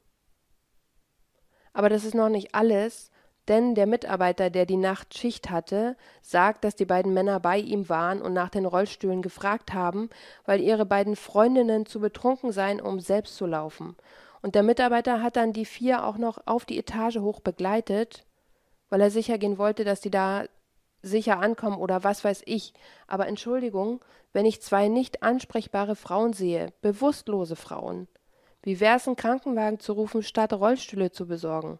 Aber 1.74 1.90
das 1.90 2.04
ist 2.04 2.14
noch 2.14 2.30
nicht 2.30 2.54
alles, 2.54 3.10
denn 3.48 3.74
der 3.74 3.86
Mitarbeiter, 3.86 4.50
der 4.50 4.66
die 4.66 4.76
Nacht 4.76 5.16
Schicht 5.16 5.50
hatte, 5.50 5.96
sagt, 6.22 6.64
dass 6.64 6.76
die 6.76 6.84
beiden 6.84 7.14
Männer 7.14 7.40
bei 7.40 7.58
ihm 7.58 7.88
waren 7.88 8.22
und 8.22 8.32
nach 8.32 8.48
den 8.48 8.66
Rollstühlen 8.66 9.22
gefragt 9.22 9.72
haben, 9.72 10.10
weil 10.44 10.60
ihre 10.60 10.86
beiden 10.86 11.16
Freundinnen 11.16 11.86
zu 11.86 12.00
betrunken 12.00 12.52
seien, 12.52 12.80
um 12.80 13.00
selbst 13.00 13.36
zu 13.36 13.46
laufen. 13.46 13.96
Und 14.42 14.54
der 14.54 14.62
Mitarbeiter 14.62 15.22
hat 15.22 15.36
dann 15.36 15.52
die 15.52 15.64
vier 15.64 16.04
auch 16.04 16.16
noch 16.16 16.38
auf 16.46 16.64
die 16.64 16.78
Etage 16.78 17.18
hoch 17.18 17.40
begleitet, 17.40 18.24
weil 18.88 19.00
er 19.00 19.10
sicher 19.10 19.38
gehen 19.38 19.58
wollte, 19.58 19.84
dass 19.84 20.00
die 20.00 20.10
da 20.10 20.44
sicher 21.02 21.38
ankommen 21.38 21.78
oder 21.78 22.04
was 22.04 22.24
weiß 22.24 22.42
ich. 22.44 22.72
Aber 23.06 23.26
Entschuldigung, 23.26 24.04
wenn 24.32 24.46
ich 24.46 24.62
zwei 24.62 24.88
nicht 24.88 25.22
ansprechbare 25.22 25.96
Frauen 25.96 26.32
sehe, 26.32 26.72
bewusstlose 26.82 27.56
Frauen, 27.56 28.08
wie 28.62 28.78
wär's, 28.80 29.06
einen 29.06 29.16
Krankenwagen 29.16 29.80
zu 29.80 29.94
rufen, 29.94 30.22
statt 30.22 30.52
Rollstühle 30.52 31.10
zu 31.10 31.26
besorgen? 31.26 31.78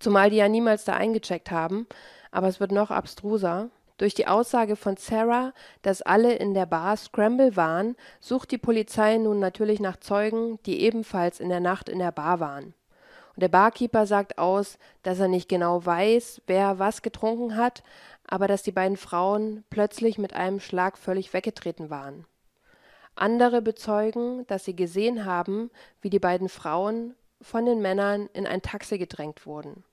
Zumal 0.00 0.30
die 0.30 0.36
ja 0.36 0.48
niemals 0.48 0.84
da 0.84 0.94
eingecheckt 0.94 1.50
haben, 1.50 1.86
aber 2.32 2.48
es 2.48 2.58
wird 2.58 2.72
noch 2.72 2.90
abstruser. 2.90 3.68
Durch 3.98 4.14
die 4.14 4.26
Aussage 4.26 4.76
von 4.76 4.96
Sarah, 4.96 5.52
dass 5.82 6.00
alle 6.00 6.32
in 6.32 6.54
der 6.54 6.64
Bar 6.64 6.96
Scramble 6.96 7.54
waren, 7.54 7.96
sucht 8.18 8.50
die 8.50 8.58
Polizei 8.58 9.18
nun 9.18 9.40
natürlich 9.40 9.78
nach 9.78 9.98
Zeugen, 9.98 10.58
die 10.64 10.80
ebenfalls 10.80 11.38
in 11.38 11.50
der 11.50 11.60
Nacht 11.60 11.90
in 11.90 11.98
der 11.98 12.12
Bar 12.12 12.40
waren. 12.40 12.72
Und 13.34 13.42
der 13.42 13.48
Barkeeper 13.48 14.06
sagt 14.06 14.38
aus, 14.38 14.78
dass 15.02 15.20
er 15.20 15.28
nicht 15.28 15.50
genau 15.50 15.84
weiß, 15.84 16.40
wer 16.46 16.78
was 16.78 17.02
getrunken 17.02 17.56
hat, 17.56 17.82
aber 18.26 18.48
dass 18.48 18.62
die 18.62 18.72
beiden 18.72 18.96
Frauen 18.96 19.64
plötzlich 19.68 20.16
mit 20.16 20.32
einem 20.32 20.60
Schlag 20.60 20.96
völlig 20.96 21.34
weggetreten 21.34 21.90
waren. 21.90 22.24
Andere 23.16 23.60
bezeugen, 23.60 24.46
dass 24.46 24.64
sie 24.64 24.74
gesehen 24.74 25.26
haben, 25.26 25.70
wie 26.00 26.08
die 26.08 26.18
beiden 26.18 26.48
Frauen 26.48 27.14
von 27.42 27.66
den 27.66 27.82
Männern 27.82 28.30
in 28.32 28.46
ein 28.46 28.62
Taxi 28.62 28.96
gedrängt 28.96 29.44
wurden. 29.44 29.84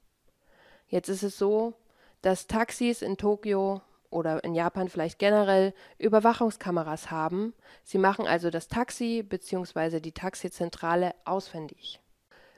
Jetzt 0.87 1.09
ist 1.09 1.23
es 1.23 1.37
so, 1.37 1.73
dass 2.21 2.47
Taxis 2.47 3.01
in 3.01 3.17
Tokio 3.17 3.81
oder 4.09 4.43
in 4.43 4.55
Japan 4.55 4.89
vielleicht 4.89 5.19
generell 5.19 5.73
Überwachungskameras 5.97 7.11
haben. 7.11 7.53
Sie 7.83 7.97
machen 7.97 8.25
also 8.25 8.49
das 8.49 8.67
Taxi 8.67 9.23
bzw. 9.23 9.99
die 9.99 10.13
Taxizentrale 10.13 11.13
auswendig. 11.25 11.99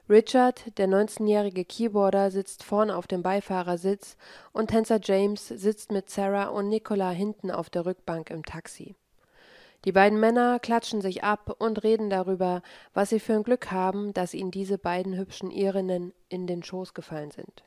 Richard, 0.10 0.78
der 0.80 0.88
19-jährige 0.88 1.66
Keyboarder, 1.66 2.32
sitzt 2.32 2.64
vorne 2.64 2.96
auf 2.96 3.06
dem 3.06 3.22
Beifahrersitz 3.22 4.18
und 4.52 4.72
Tänzer 4.72 5.00
James 5.04 5.48
sitzt 5.48 5.92
mit 5.92 6.10
Sarah 6.10 6.48
und 6.48 6.68
Nicola 6.68 7.12
hinten 7.12 7.52
auf 7.52 7.70
der 7.70 7.86
Rückbank 7.86 8.32
im 8.32 8.44
Taxi. 8.44 8.96
Die 9.86 9.92
beiden 9.92 10.20
Männer 10.20 10.60
klatschen 10.60 11.02
sich 11.02 11.24
ab 11.24 11.56
und 11.60 11.84
reden 11.84 12.10
darüber, 12.10 12.64
was 12.94 13.10
sie 13.10 13.20
für 13.20 13.34
ein 13.34 13.44
Glück 13.44 13.72
haben, 13.72 14.14
dass 14.14 14.34
ihnen 14.34 14.52
diese 14.52 14.78
beiden 14.78 15.16
hübschen 15.16 15.52
Irinnen 15.52 16.14
in 16.28 16.48
den 16.48 16.64
Schoß 16.64 16.94
gefallen 16.94 17.32
sind. 17.32 17.64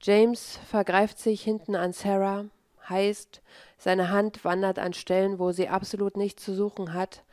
James 0.00 0.58
vergreift 0.68 1.18
sich 1.18 1.42
hinten 1.42 1.74
an 1.74 1.92
Sarah, 1.92 2.44
heißt, 2.88 3.42
seine 3.78 4.10
Hand 4.10 4.44
wandert 4.44 4.78
an 4.78 4.92
Stellen, 4.92 5.38
wo 5.38 5.50
sie 5.52 5.68
absolut 5.68 6.16
nichts 6.16 6.44
zu 6.44 6.54
suchen 6.54 6.94
hat, 6.94 7.24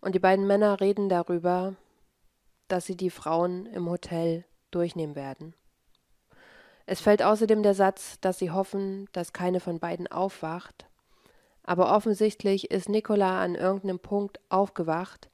und 0.00 0.14
die 0.14 0.18
beiden 0.18 0.46
Männer 0.46 0.80
reden 0.80 1.08
darüber, 1.08 1.74
dass 2.68 2.86
sie 2.86 2.96
die 2.96 3.10
Frauen 3.10 3.66
im 3.66 3.88
Hotel 3.88 4.44
durchnehmen 4.70 5.14
werden. 5.14 5.54
Es 6.86 7.00
fällt 7.00 7.22
außerdem 7.22 7.62
der 7.62 7.74
Satz, 7.74 8.18
dass 8.20 8.38
sie 8.38 8.50
hoffen, 8.50 9.08
dass 9.12 9.32
keine 9.32 9.60
von 9.60 9.78
beiden 9.78 10.06
aufwacht. 10.06 10.86
Aber 11.62 11.94
offensichtlich 11.94 12.70
ist 12.70 12.88
Nicola 12.88 13.42
an 13.42 13.54
irgendeinem 13.54 13.98
Punkt 13.98 14.40
aufgewacht, 14.48 15.30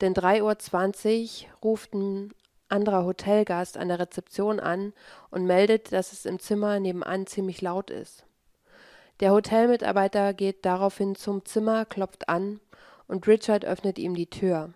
denn 0.00 0.14
3.20 0.14 1.44
Uhr 1.44 1.48
ruft 1.62 1.94
anderer 2.68 3.04
Hotelgast 3.04 3.76
an 3.76 3.88
der 3.88 3.98
Rezeption 3.98 4.60
an 4.60 4.92
und 5.30 5.46
meldet, 5.46 5.92
dass 5.92 6.12
es 6.12 6.26
im 6.26 6.38
Zimmer 6.38 6.80
nebenan 6.80 7.26
ziemlich 7.26 7.60
laut 7.62 7.90
ist. 7.90 8.24
Der 9.20 9.32
Hotelmitarbeiter 9.32 10.34
geht 10.34 10.64
daraufhin 10.64 11.14
zum 11.14 11.44
Zimmer, 11.44 11.84
klopft 11.84 12.28
an 12.28 12.60
und 13.08 13.26
Richard 13.26 13.64
öffnet 13.64 13.98
ihm 13.98 14.14
die 14.14 14.28
Tür. 14.28 14.74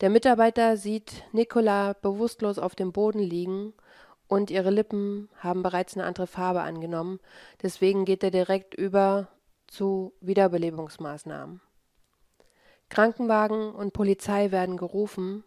Der 0.00 0.10
Mitarbeiter 0.10 0.76
sieht 0.76 1.24
Nicola 1.32 1.94
bewusstlos 1.94 2.58
auf 2.58 2.74
dem 2.74 2.92
Boden 2.92 3.18
liegen 3.18 3.74
und 4.28 4.50
ihre 4.50 4.70
Lippen 4.70 5.28
haben 5.38 5.62
bereits 5.62 5.94
eine 5.94 6.06
andere 6.06 6.26
Farbe 6.26 6.60
angenommen. 6.60 7.20
Deswegen 7.62 8.04
geht 8.04 8.22
er 8.22 8.30
direkt 8.30 8.74
über 8.74 9.28
zu 9.66 10.14
Wiederbelebungsmaßnahmen. 10.20 11.60
Krankenwagen 12.88 13.72
und 13.72 13.92
Polizei 13.92 14.50
werden 14.50 14.76
gerufen 14.76 15.44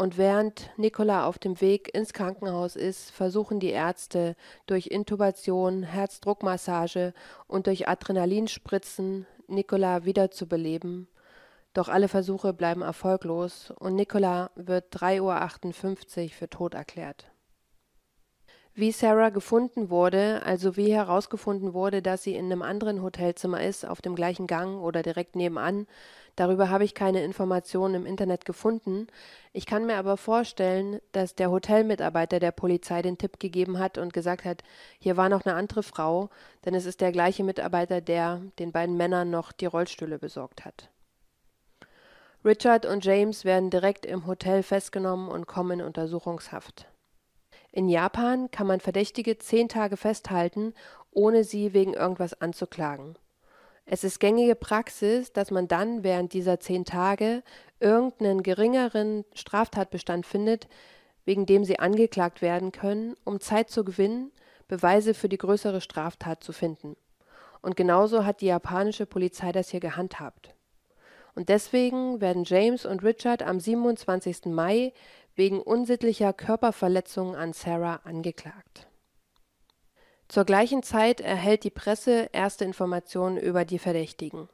und 0.00 0.16
während 0.16 0.70
Nicola 0.76 1.26
auf 1.26 1.38
dem 1.38 1.60
Weg 1.60 1.94
ins 1.94 2.12
Krankenhaus 2.12 2.74
ist, 2.74 3.10
versuchen 3.10 3.60
die 3.60 3.70
Ärzte 3.70 4.34
durch 4.66 4.88
Intubation, 4.88 5.82
Herzdruckmassage 5.82 7.12
und 7.46 7.66
durch 7.66 7.86
Adrenalinspritzen 7.88 9.26
Nicola 9.46 10.04
wiederzubeleben 10.04 11.08
doch 11.72 11.88
alle 11.88 12.08
Versuche 12.08 12.52
bleiben 12.52 12.82
erfolglos 12.82 13.72
und 13.78 13.94
Nicola 13.94 14.50
wird 14.56 14.94
3.58 14.96 16.24
Uhr 16.24 16.30
für 16.30 16.50
tot 16.50 16.74
erklärt. 16.74 17.30
Wie 18.74 18.92
Sarah 18.92 19.30
gefunden 19.30 19.90
wurde, 19.90 20.42
also 20.44 20.76
wie 20.76 20.94
herausgefunden 20.94 21.74
wurde, 21.74 22.02
dass 22.02 22.22
sie 22.22 22.36
in 22.36 22.46
einem 22.46 22.62
anderen 22.62 23.02
Hotelzimmer 23.02 23.62
ist, 23.62 23.84
auf 23.84 24.00
dem 24.00 24.14
gleichen 24.14 24.46
Gang 24.46 24.80
oder 24.80 25.02
direkt 25.02 25.34
nebenan, 25.34 25.88
darüber 26.36 26.70
habe 26.70 26.84
ich 26.84 26.94
keine 26.94 27.24
Informationen 27.24 27.96
im 27.96 28.06
Internet 28.06 28.44
gefunden. 28.44 29.08
Ich 29.52 29.66
kann 29.66 29.86
mir 29.86 29.96
aber 29.96 30.16
vorstellen, 30.16 31.00
dass 31.10 31.34
der 31.34 31.50
Hotelmitarbeiter 31.50 32.38
der 32.38 32.52
Polizei 32.52 33.02
den 33.02 33.18
Tipp 33.18 33.40
gegeben 33.40 33.80
hat 33.80 33.98
und 33.98 34.12
gesagt 34.12 34.44
hat, 34.44 34.62
hier 35.00 35.16
war 35.16 35.28
noch 35.28 35.44
eine 35.44 35.56
andere 35.56 35.82
Frau, 35.82 36.30
denn 36.64 36.74
es 36.74 36.86
ist 36.86 37.00
der 37.00 37.10
gleiche 37.10 37.42
Mitarbeiter, 37.42 38.00
der 38.00 38.40
den 38.60 38.70
beiden 38.70 38.96
Männern 38.96 39.30
noch 39.30 39.50
die 39.50 39.66
Rollstühle 39.66 40.20
besorgt 40.20 40.64
hat. 40.64 40.88
Richard 42.44 42.86
und 42.86 43.04
James 43.04 43.44
werden 43.44 43.68
direkt 43.68 44.06
im 44.06 44.28
Hotel 44.28 44.62
festgenommen 44.62 45.28
und 45.28 45.46
kommen 45.46 45.80
in 45.80 45.86
Untersuchungshaft. 45.86 46.89
In 47.72 47.88
Japan 47.88 48.50
kann 48.50 48.66
man 48.66 48.80
Verdächtige 48.80 49.38
zehn 49.38 49.68
Tage 49.68 49.96
festhalten, 49.96 50.74
ohne 51.12 51.44
sie 51.44 51.72
wegen 51.72 51.94
irgendwas 51.94 52.40
anzuklagen. 52.40 53.16
Es 53.86 54.04
ist 54.04 54.20
gängige 54.20 54.54
Praxis, 54.54 55.32
dass 55.32 55.50
man 55.50 55.68
dann 55.68 56.02
während 56.02 56.32
dieser 56.32 56.60
zehn 56.60 56.84
Tage 56.84 57.42
irgendeinen 57.80 58.42
geringeren 58.42 59.24
Straftatbestand 59.34 60.26
findet, 60.26 60.68
wegen 61.24 61.46
dem 61.46 61.64
sie 61.64 61.78
angeklagt 61.78 62.42
werden 62.42 62.72
können, 62.72 63.16
um 63.24 63.40
Zeit 63.40 63.70
zu 63.70 63.84
gewinnen, 63.84 64.32
Beweise 64.68 65.14
für 65.14 65.28
die 65.28 65.38
größere 65.38 65.80
Straftat 65.80 66.44
zu 66.44 66.52
finden. 66.52 66.96
Und 67.62 67.76
genauso 67.76 68.24
hat 68.24 68.40
die 68.40 68.46
japanische 68.46 69.06
Polizei 69.06 69.52
das 69.52 69.70
hier 69.70 69.80
gehandhabt 69.80 70.54
und 71.34 71.48
deswegen 71.48 72.20
werden 72.20 72.44
James 72.44 72.84
und 72.84 73.02
Richard 73.02 73.42
am 73.42 73.60
27. 73.60 74.46
Mai 74.46 74.92
wegen 75.34 75.60
unsittlicher 75.60 76.32
Körperverletzungen 76.32 77.34
an 77.34 77.52
Sarah 77.52 78.00
angeklagt. 78.04 78.86
Zur 80.28 80.44
gleichen 80.44 80.82
Zeit 80.82 81.20
erhält 81.20 81.64
die 81.64 81.70
Presse 81.70 82.28
erste 82.32 82.64
Informationen 82.64 83.36
über 83.36 83.64
die 83.64 83.80
Verdächtigen. 83.80 84.48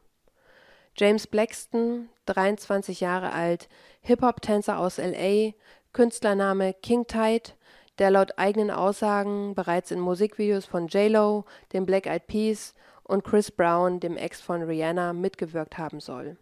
James 0.97 1.27
Blackston, 1.27 2.09
23 2.25 3.01
Jahre 3.01 3.33
alt, 3.33 3.69
Hip-Hop-Tänzer 4.01 4.79
aus 4.79 4.97
LA, 4.97 5.53
Künstlername 5.93 6.73
King 6.73 7.07
Tide, 7.07 7.53
der 7.99 8.11
laut 8.11 8.39
eigenen 8.39 8.71
Aussagen 8.71 9.55
bereits 9.55 9.91
in 9.91 10.01
Musikvideos 10.01 10.65
von 10.65 10.87
J-Lo, 10.89 11.45
dem 11.75 11.85
Black 11.85 12.07
Eyed 12.07 12.27
Peas 12.27 12.75
und 13.05 13.25
Chris 13.25 13.51
Brown, 13.51 14.01
dem 14.01 14.17
Ex 14.17 14.41
von 14.41 14.63
Rihanna, 14.63 15.13
mitgewirkt 15.13 15.77
haben 15.77 16.01
soll. 16.01 16.39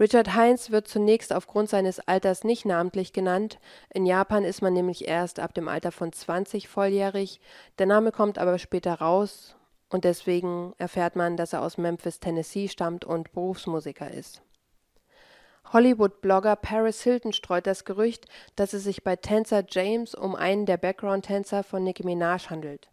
Richard 0.00 0.34
Heinz 0.34 0.70
wird 0.70 0.86
zunächst 0.86 1.32
aufgrund 1.32 1.68
seines 1.68 1.98
Alters 2.00 2.44
nicht 2.44 2.64
namentlich 2.64 3.12
genannt, 3.12 3.58
in 3.92 4.06
Japan 4.06 4.44
ist 4.44 4.62
man 4.62 4.72
nämlich 4.72 5.08
erst 5.08 5.40
ab 5.40 5.54
dem 5.54 5.66
Alter 5.66 5.90
von 5.90 6.12
20 6.12 6.68
volljährig, 6.68 7.40
der 7.78 7.86
Name 7.86 8.12
kommt 8.12 8.38
aber 8.38 8.58
später 8.58 8.94
raus 8.94 9.56
und 9.90 10.04
deswegen 10.04 10.74
erfährt 10.78 11.16
man, 11.16 11.36
dass 11.36 11.52
er 11.52 11.62
aus 11.62 11.78
Memphis, 11.78 12.20
Tennessee 12.20 12.68
stammt 12.68 13.04
und 13.04 13.32
Berufsmusiker 13.32 14.10
ist. 14.10 14.42
Hollywood-Blogger 15.72 16.56
Paris 16.56 17.02
Hilton 17.02 17.32
streut 17.32 17.66
das 17.66 17.84
Gerücht, 17.84 18.26
dass 18.56 18.72
es 18.72 18.84
sich 18.84 19.04
bei 19.04 19.16
Tänzer 19.16 19.64
James 19.68 20.14
um 20.14 20.34
einen 20.34 20.64
der 20.64 20.78
Background-Tänzer 20.78 21.62
von 21.62 21.84
Nicki 21.84 22.04
Minaj 22.04 22.48
handelt. 22.48 22.88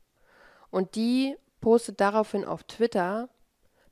Und 0.72 0.96
die 0.96 1.38
postet 1.62 2.02
daraufhin 2.02 2.44
auf 2.44 2.64
Twitter 2.64 3.30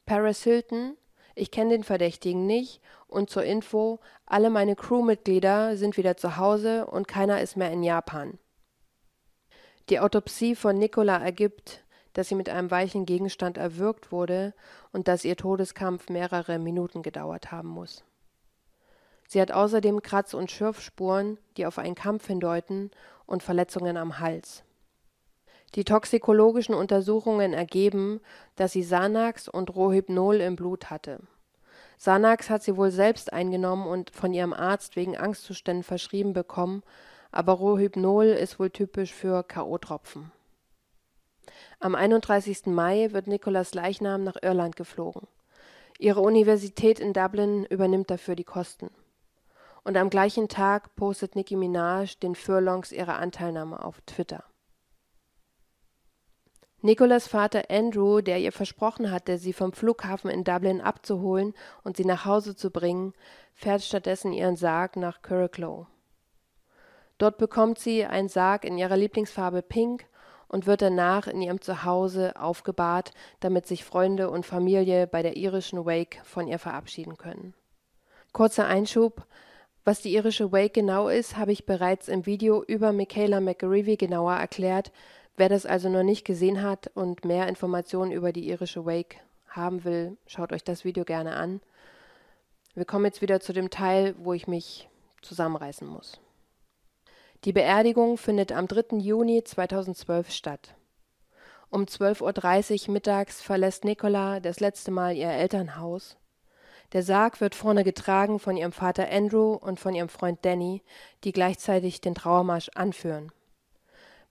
Paris 0.06 0.44
Hilton 0.44 0.98
ich 1.36 1.52
kenne 1.52 1.72
den 1.72 1.84
Verdächtigen 1.84 2.46
nicht 2.46 2.82
und 3.08 3.30
zur 3.30 3.44
Info, 3.44 4.00
alle 4.26 4.50
meine 4.50 4.76
Crewmitglieder 4.76 5.78
sind 5.78 5.98
wieder 5.98 6.18
zu 6.18 6.38
Hause 6.38 6.86
und 6.86 7.08
keiner 7.08 7.42
ist 7.42 7.58
mehr 7.58 7.72
in 7.72 7.84
Japan. 7.84 8.38
Die 9.90 10.00
Autopsie 10.00 10.56
von 10.56 10.78
Nicola 10.78 11.18
ergibt, 11.18 11.84
dass 12.14 12.30
sie 12.30 12.36
mit 12.36 12.48
einem 12.50 12.72
weichen 12.72 13.06
Gegenstand 13.06 13.58
erwürgt 13.58 14.12
wurde 14.12 14.54
und 14.92 15.08
dass 15.08 15.26
ihr 15.26 15.36
Todeskampf 15.36 16.10
mehrere 16.10 16.60
Minuten 16.60 17.02
gedauert 17.02 17.52
haben 17.52 17.70
muss. 17.70 18.04
Sie 19.28 19.42
hat 19.42 19.52
außerdem 19.52 20.02
Kratz- 20.02 20.36
und 20.36 20.52
Schürfspuren, 20.52 21.40
die 21.58 21.66
auf 21.66 21.80
einen 21.80 21.96
Kampf 21.96 22.28
hindeuten, 22.28 22.92
und 23.26 23.42
Verletzungen 23.42 23.98
am 23.98 24.20
Hals. 24.20 24.64
Die 25.76 25.84
toxikologischen 25.84 26.76
Untersuchungen 26.76 27.54
ergeben, 27.54 28.22
dass 28.56 28.74
sie 28.74 28.84
Xanax 28.84 29.48
und 29.48 29.76
Rohypnol 29.76 30.36
im 30.36 30.56
Blut 30.56 30.92
hatte. 30.92 31.20
Xanax 31.98 32.50
hat 32.50 32.62
sie 32.62 32.78
wohl 32.78 32.92
selbst 32.92 33.34
eingenommen 33.34 33.88
und 33.88 34.12
von 34.12 34.34
ihrem 34.34 34.54
Arzt 34.54 34.96
wegen 34.96 35.18
Angstzuständen 35.18 35.84
verschrieben 35.84 36.34
bekommen, 36.34 36.84
aber 37.32 37.54
Rohypnol 37.54 38.26
ist 38.26 38.60
wohl 38.60 38.70
typisch 38.70 39.14
für 39.14 39.44
K.O.-Tropfen. 39.44 40.26
Am 41.80 41.96
31. 41.96 42.68
Mai 42.68 43.10
wird 43.12 43.28
Nicolas 43.28 43.74
Leichnam 43.74 44.24
nach 44.24 44.38
Irland 44.42 44.76
geflogen. 44.76 45.28
Ihre 45.98 46.22
Universität 46.22 47.00
in 47.00 47.14
Dublin 47.14 47.66
übernimmt 47.66 48.12
dafür 48.12 48.36
die 48.36 48.44
Kosten. 48.44 48.90
Und 49.84 49.98
am 49.98 50.10
gleichen 50.10 50.48
Tag 50.48 50.96
postet 50.96 51.36
Nicki 51.36 51.56
Minaj 51.56 52.16
den 52.22 52.36
Furlongs 52.36 52.92
ihre 52.92 53.16
Anteilnahme 53.16 53.84
auf 53.84 54.00
Twitter. 54.06 54.44
Nicolas 56.86 57.30
Vater 57.30 57.64
Andrew, 57.70 58.20
der 58.20 58.40
ihr 58.40 58.52
versprochen 58.52 59.10
hatte, 59.10 59.38
sie 59.38 59.54
vom 59.54 59.72
Flughafen 59.72 60.30
in 60.30 60.44
Dublin 60.44 60.82
abzuholen 60.82 61.54
und 61.86 61.96
sie 61.96 62.04
nach 62.04 62.26
Hause 62.26 62.58
zu 62.58 62.72
bringen, 62.72 63.14
fährt 63.54 63.84
stattdessen 63.84 64.34
ihren 64.34 64.58
Sarg 64.58 64.98
nach 64.98 65.22
Curraclow. 65.22 65.88
Dort 67.20 67.38
bekommt 67.38 67.80
sie 67.80 68.04
einen 68.04 68.28
Sarg 68.28 68.66
in 68.66 68.78
ihrer 68.78 68.98
Lieblingsfarbe 68.98 69.62
Pink 69.62 70.06
und 70.50 70.68
wird 70.68 70.82
danach 70.82 71.28
in 71.28 71.42
ihrem 71.42 71.62
Zuhause 71.62 72.36
aufgebahrt, 72.36 73.12
damit 73.40 73.66
sich 73.66 73.86
Freunde 73.86 74.30
und 74.30 74.46
Familie 74.46 75.08
bei 75.08 75.22
der 75.22 75.38
irischen 75.38 75.86
Wake 75.86 76.20
von 76.26 76.48
ihr 76.48 76.60
verabschieden 76.60 77.16
können. 77.16 77.54
Kurzer 78.34 78.68
Einschub. 78.68 79.26
Was 79.86 80.02
die 80.02 80.14
irische 80.14 80.52
Wake 80.52 80.74
genau 80.74 81.08
ist, 81.08 81.38
habe 81.38 81.54
ich 81.54 81.66
bereits 81.66 82.10
im 82.10 82.26
Video 82.26 82.62
über 82.62 82.92
Michaela 82.92 83.40
McGreevy 83.40 83.96
genauer 83.96 84.34
erklärt. 84.34 84.92
Wer 85.36 85.50
das 85.50 85.66
also 85.66 85.90
noch 85.90 86.04
nicht 86.04 86.26
gesehen 86.26 86.62
hat 86.62 86.92
und 86.94 87.26
mehr 87.26 87.48
Informationen 87.48 88.12
über 88.12 88.32
die 88.32 88.48
irische 88.50 88.86
Wake 88.86 89.20
haben 89.48 89.84
will, 89.84 90.18
schaut 90.28 90.54
euch 90.54 90.64
das 90.64 90.86
Video 90.86 91.06
gerne 91.06 91.36
an. 91.36 91.62
Wir 92.76 92.86
kommen 92.86 93.06
jetzt 93.06 93.22
wieder 93.22 93.40
zu 93.40 93.54
dem 93.54 93.70
Teil, 93.70 94.16
wo 94.18 94.34
ich 94.34 94.48
mich 94.48 94.90
zusammenreißen 95.22 95.88
muss. 95.88 96.20
Die 97.46 97.54
Beerdigung 97.54 98.18
findet 98.18 98.52
am 98.52 98.68
3. 98.68 98.98
Juni 98.98 99.44
2012 99.44 100.32
statt. 100.32 100.76
Um 101.70 101.86
12.30 101.86 102.88
Uhr 102.88 102.94
mittags 102.94 103.42
verlässt 103.42 103.84
Nicola 103.84 104.40
das 104.40 104.60
letzte 104.60 104.92
Mal 104.92 105.16
ihr 105.16 105.30
Elternhaus. 105.30 106.18
Der 106.94 107.02
Sarg 107.02 107.42
wird 107.42 107.56
vorne 107.56 107.84
getragen 107.84 108.38
von 108.38 108.56
ihrem 108.56 108.72
Vater 108.72 109.10
Andrew 109.12 109.54
und 109.54 109.80
von 109.80 109.96
ihrem 109.96 110.10
Freund 110.10 110.40
Danny, 110.44 110.84
die 111.24 111.32
gleichzeitig 111.32 112.02
den 112.02 112.14
Trauermarsch 112.14 112.70
anführen. 112.76 113.32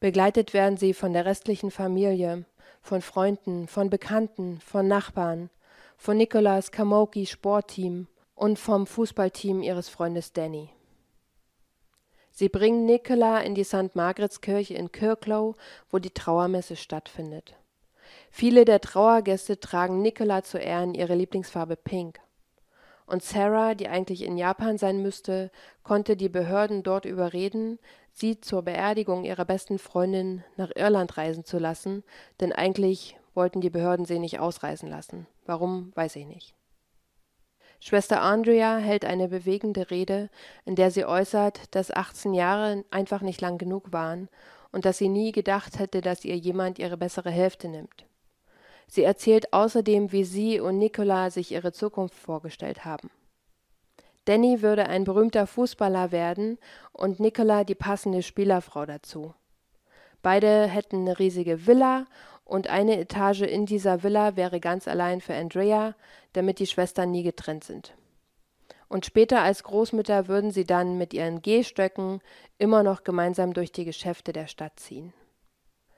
Begleitet 0.03 0.53
werden 0.53 0.77
sie 0.77 0.95
von 0.95 1.13
der 1.13 1.27
restlichen 1.27 1.71
Familie, 1.71 2.45
von 2.81 3.03
Freunden, 3.03 3.69
von 3.69 3.89
Bekannten, 3.89 4.59
von 4.61 4.89
Nachbarn, 4.89 5.49
von 5.97 6.17
Nicolas 6.17 6.73
Kamoki 6.73 7.25
Sportteam 7.25 8.09
und 8.35 8.59
vom 8.59 8.89
Fußballteam 8.89 9.63
ihres 9.63 9.89
Freundes 9.89 10.33
Danny. 10.33 10.71
Sie 12.33 12.49
bringen 12.49 12.85
Nicola 12.85 13.43
in 13.43 13.55
die 13.55 13.63
St. 13.63 13.95
Margretskirche 13.95 14.75
in 14.75 14.91
Kirklow, 14.91 15.55
wo 15.89 16.01
die 16.01 16.11
Trauermesse 16.11 16.75
stattfindet. 16.75 17.55
Viele 18.33 18.65
der 18.65 18.81
Trauergäste 18.81 19.61
tragen 19.61 20.03
Nicola 20.03 20.43
zu 20.43 20.59
Ehren 20.59 20.95
ihre 20.95 21.15
Lieblingsfarbe 21.15 21.77
Pink. 21.77 22.19
Und 23.07 23.23
Sarah, 23.23 23.75
die 23.75 23.89
eigentlich 23.89 24.23
in 24.23 24.39
Japan 24.39 24.79
sein 24.79 25.03
müsste, 25.03 25.51
konnte 25.83 26.17
die 26.17 26.29
Behörden 26.29 26.83
dort 26.83 27.05
überreden, 27.05 27.79
sie 28.13 28.41
zur 28.41 28.63
Beerdigung 28.63 29.25
ihrer 29.25 29.45
besten 29.45 29.79
Freundin 29.79 30.45
nach 30.57 30.71
Irland 30.75 31.17
reisen 31.17 31.45
zu 31.45 31.59
lassen, 31.59 32.05
denn 32.41 32.53
eigentlich 32.53 33.17
wollten 33.35 33.61
die 33.61 33.71
Behörden 33.71 34.05
sie 34.05 34.19
nicht 34.19 34.39
ausreisen 34.39 34.89
lassen. 34.89 35.27
Warum, 35.47 35.93
weiß 35.95 36.17
ich 36.17 36.27
nicht. 36.27 36.55
Schwester 37.81 38.23
Andrea 38.23 38.77
hält 38.77 39.05
eine 39.05 39.29
bewegende 39.29 39.91
Rede, 39.91 40.31
in 40.65 40.77
der 40.77 40.93
sie 40.93 41.05
äußert, 41.05 41.75
dass 41.75 41.91
18 41.91 42.33
Jahre 42.33 42.85
einfach 42.91 43.23
nicht 43.23 43.41
lang 43.41 43.59
genug 43.59 43.93
waren 43.93 44.29
und 44.71 44.85
dass 44.85 44.99
sie 44.99 45.09
nie 45.09 45.33
gedacht 45.33 45.81
hätte, 45.81 46.01
dass 46.01 46.25
ihr 46.25 46.37
jemand 46.37 46.79
ihre 46.79 46.97
bessere 46.97 47.31
Hälfte 47.31 47.69
nimmt. 47.69 48.07
Sie 48.87 49.03
erzählt 49.03 49.53
außerdem, 49.53 50.13
wie 50.13 50.25
sie 50.25 50.61
und 50.61 50.79
Nicola 50.79 51.31
sich 51.31 51.51
ihre 51.51 51.73
Zukunft 51.73 52.15
vorgestellt 52.15 52.85
haben. 52.85 53.11
Danny 54.25 54.63
würde 54.63 54.87
ein 54.89 55.05
berühmter 55.05 55.47
Fußballer 55.47 56.13
werden 56.13 56.59
und 56.93 57.19
Nicola 57.19 57.65
die 57.65 57.75
passende 57.75 58.23
Spielerfrau 58.23 58.87
dazu. 58.87 59.35
Beide 60.23 60.67
hätten 60.67 61.01
eine 61.01 61.19
riesige 61.19 61.67
Villa 61.67 62.07
und 62.45 62.69
eine 62.69 62.99
Etage 63.01 63.43
in 63.43 63.67
dieser 63.67 64.05
Villa 64.05 64.37
wäre 64.37 64.61
ganz 64.61 64.87
allein 64.87 65.21
für 65.21 65.35
Andrea, 65.35 65.97
damit 66.33 66.61
die 66.61 66.67
Schwestern 66.67 67.11
nie 67.11 67.25
getrennt 67.25 67.65
sind. 67.65 67.95
Und 68.89 69.07
später 69.07 69.41
als 69.41 69.65
Großmütter 69.65 70.29
würden 70.29 70.51
sie 70.51 70.65
dann 70.65 70.99
mit 70.99 71.15
ihren 71.15 71.43
Gehstöcken 71.43 72.21
immer 72.59 72.83
noch 72.83 73.05
gemeinsam 73.05 73.55
durch 73.55 73.73
die 73.73 73.85
Geschäfte 73.85 74.33
der 74.33 74.47
Stadt 74.47 74.79
ziehen. 74.79 75.13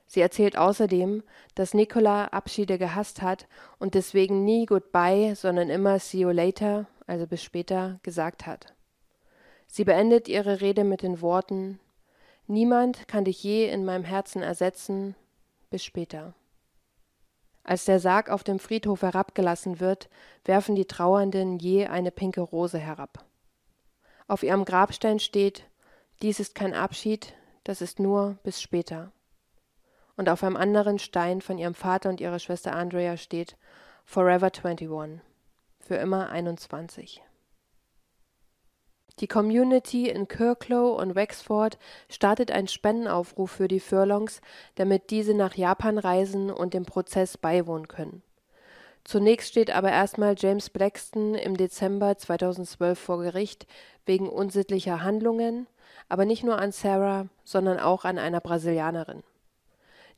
Sie 0.06 0.20
erzählt 0.20 0.56
außerdem, 0.56 1.24
dass 1.54 1.74
Nicola 1.74 2.26
Abschiede 2.26 2.78
gehasst 2.78 3.20
hat 3.20 3.48
und 3.78 3.94
deswegen 3.94 4.44
nie 4.44 4.64
Goodbye, 4.64 5.34
sondern 5.34 5.70
immer 5.70 5.98
See 5.98 6.20
you 6.20 6.30
later 6.30 6.86
also 7.06 7.26
bis 7.26 7.42
später, 7.42 8.00
gesagt 8.02 8.46
hat. 8.46 8.74
Sie 9.66 9.84
beendet 9.84 10.28
ihre 10.28 10.60
Rede 10.60 10.84
mit 10.84 11.02
den 11.02 11.20
Worten 11.20 11.80
Niemand 12.46 13.08
kann 13.08 13.24
dich 13.24 13.42
je 13.42 13.70
in 13.70 13.84
meinem 13.84 14.04
Herzen 14.04 14.42
ersetzen, 14.42 15.14
bis 15.70 15.82
später. 15.82 16.34
Als 17.62 17.86
der 17.86 17.98
Sarg 17.98 18.28
auf 18.28 18.44
dem 18.44 18.58
Friedhof 18.58 19.00
herabgelassen 19.00 19.80
wird, 19.80 20.10
werfen 20.44 20.74
die 20.74 20.84
Trauernden 20.84 21.58
je 21.58 21.86
eine 21.86 22.10
pinke 22.10 22.42
Rose 22.42 22.78
herab. 22.78 23.24
Auf 24.28 24.42
ihrem 24.42 24.66
Grabstein 24.66 25.18
steht 25.18 25.64
Dies 26.22 26.38
ist 26.38 26.54
kein 26.54 26.74
Abschied, 26.74 27.34
das 27.64 27.80
ist 27.80 27.98
nur 27.98 28.38
bis 28.42 28.60
später. 28.60 29.10
Und 30.16 30.28
auf 30.28 30.44
einem 30.44 30.56
anderen 30.56 30.98
Stein 30.98 31.40
von 31.40 31.58
ihrem 31.58 31.74
Vater 31.74 32.10
und 32.10 32.20
ihrer 32.20 32.38
Schwester 32.38 32.74
Andrea 32.74 33.16
steht 33.16 33.56
Forever 34.04 34.50
21 34.52 34.88
für 35.84 35.96
immer 35.96 36.30
21. 36.30 37.22
Die 39.20 39.28
Community 39.28 40.08
in 40.08 40.26
Kirklow 40.26 40.96
und 40.96 41.14
Wexford 41.14 41.78
startet 42.08 42.50
einen 42.50 42.66
Spendenaufruf 42.66 43.50
für 43.50 43.68
die 43.68 43.78
Furlongs, 43.78 44.40
damit 44.74 45.10
diese 45.10 45.34
nach 45.34 45.54
Japan 45.54 45.98
reisen 45.98 46.50
und 46.50 46.74
dem 46.74 46.84
Prozess 46.84 47.38
beiwohnen 47.38 47.86
können. 47.86 48.22
Zunächst 49.04 49.50
steht 49.50 49.70
aber 49.70 49.92
erstmal 49.92 50.34
James 50.36 50.70
Blackston 50.70 51.34
im 51.34 51.56
Dezember 51.56 52.16
2012 52.16 52.98
vor 52.98 53.18
Gericht 53.18 53.66
wegen 54.06 54.28
unsittlicher 54.28 55.02
Handlungen, 55.02 55.68
aber 56.08 56.24
nicht 56.24 56.42
nur 56.42 56.58
an 56.58 56.72
Sarah, 56.72 57.28
sondern 57.44 57.78
auch 57.78 58.04
an 58.04 58.18
einer 58.18 58.40
Brasilianerin. 58.40 59.22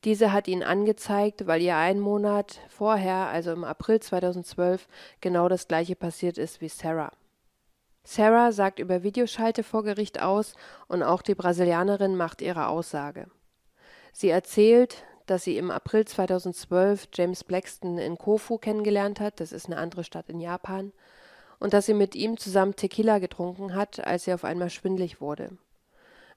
Diese 0.06 0.32
hat 0.32 0.46
ihn 0.46 0.62
angezeigt, 0.62 1.48
weil 1.48 1.60
ihr 1.60 1.76
einen 1.76 1.98
Monat 1.98 2.60
vorher, 2.68 3.26
also 3.26 3.50
im 3.50 3.64
April 3.64 3.98
2012, 3.98 4.86
genau 5.20 5.48
das 5.48 5.66
gleiche 5.66 5.96
passiert 5.96 6.38
ist 6.38 6.60
wie 6.60 6.68
Sarah. 6.68 7.10
Sarah 8.04 8.52
sagt 8.52 8.78
über 8.78 9.02
Videoschalte 9.02 9.64
vor 9.64 9.82
Gericht 9.82 10.22
aus 10.22 10.54
und 10.86 11.02
auch 11.02 11.22
die 11.22 11.34
Brasilianerin 11.34 12.14
macht 12.14 12.40
ihre 12.40 12.68
Aussage. 12.68 13.26
Sie 14.12 14.28
erzählt, 14.28 15.04
dass 15.26 15.42
sie 15.42 15.58
im 15.58 15.72
April 15.72 16.04
2012 16.04 17.08
James 17.12 17.42
Blackston 17.42 17.98
in 17.98 18.16
Kofu 18.16 18.58
kennengelernt 18.58 19.18
hat, 19.18 19.40
das 19.40 19.50
ist 19.50 19.66
eine 19.66 19.78
andere 19.78 20.04
Stadt 20.04 20.28
in 20.28 20.38
Japan, 20.38 20.92
und 21.58 21.74
dass 21.74 21.86
sie 21.86 21.94
mit 21.94 22.14
ihm 22.14 22.36
zusammen 22.36 22.76
Tequila 22.76 23.18
getrunken 23.18 23.74
hat, 23.74 24.06
als 24.06 24.22
sie 24.22 24.32
auf 24.32 24.44
einmal 24.44 24.70
schwindlig 24.70 25.20
wurde. 25.20 25.58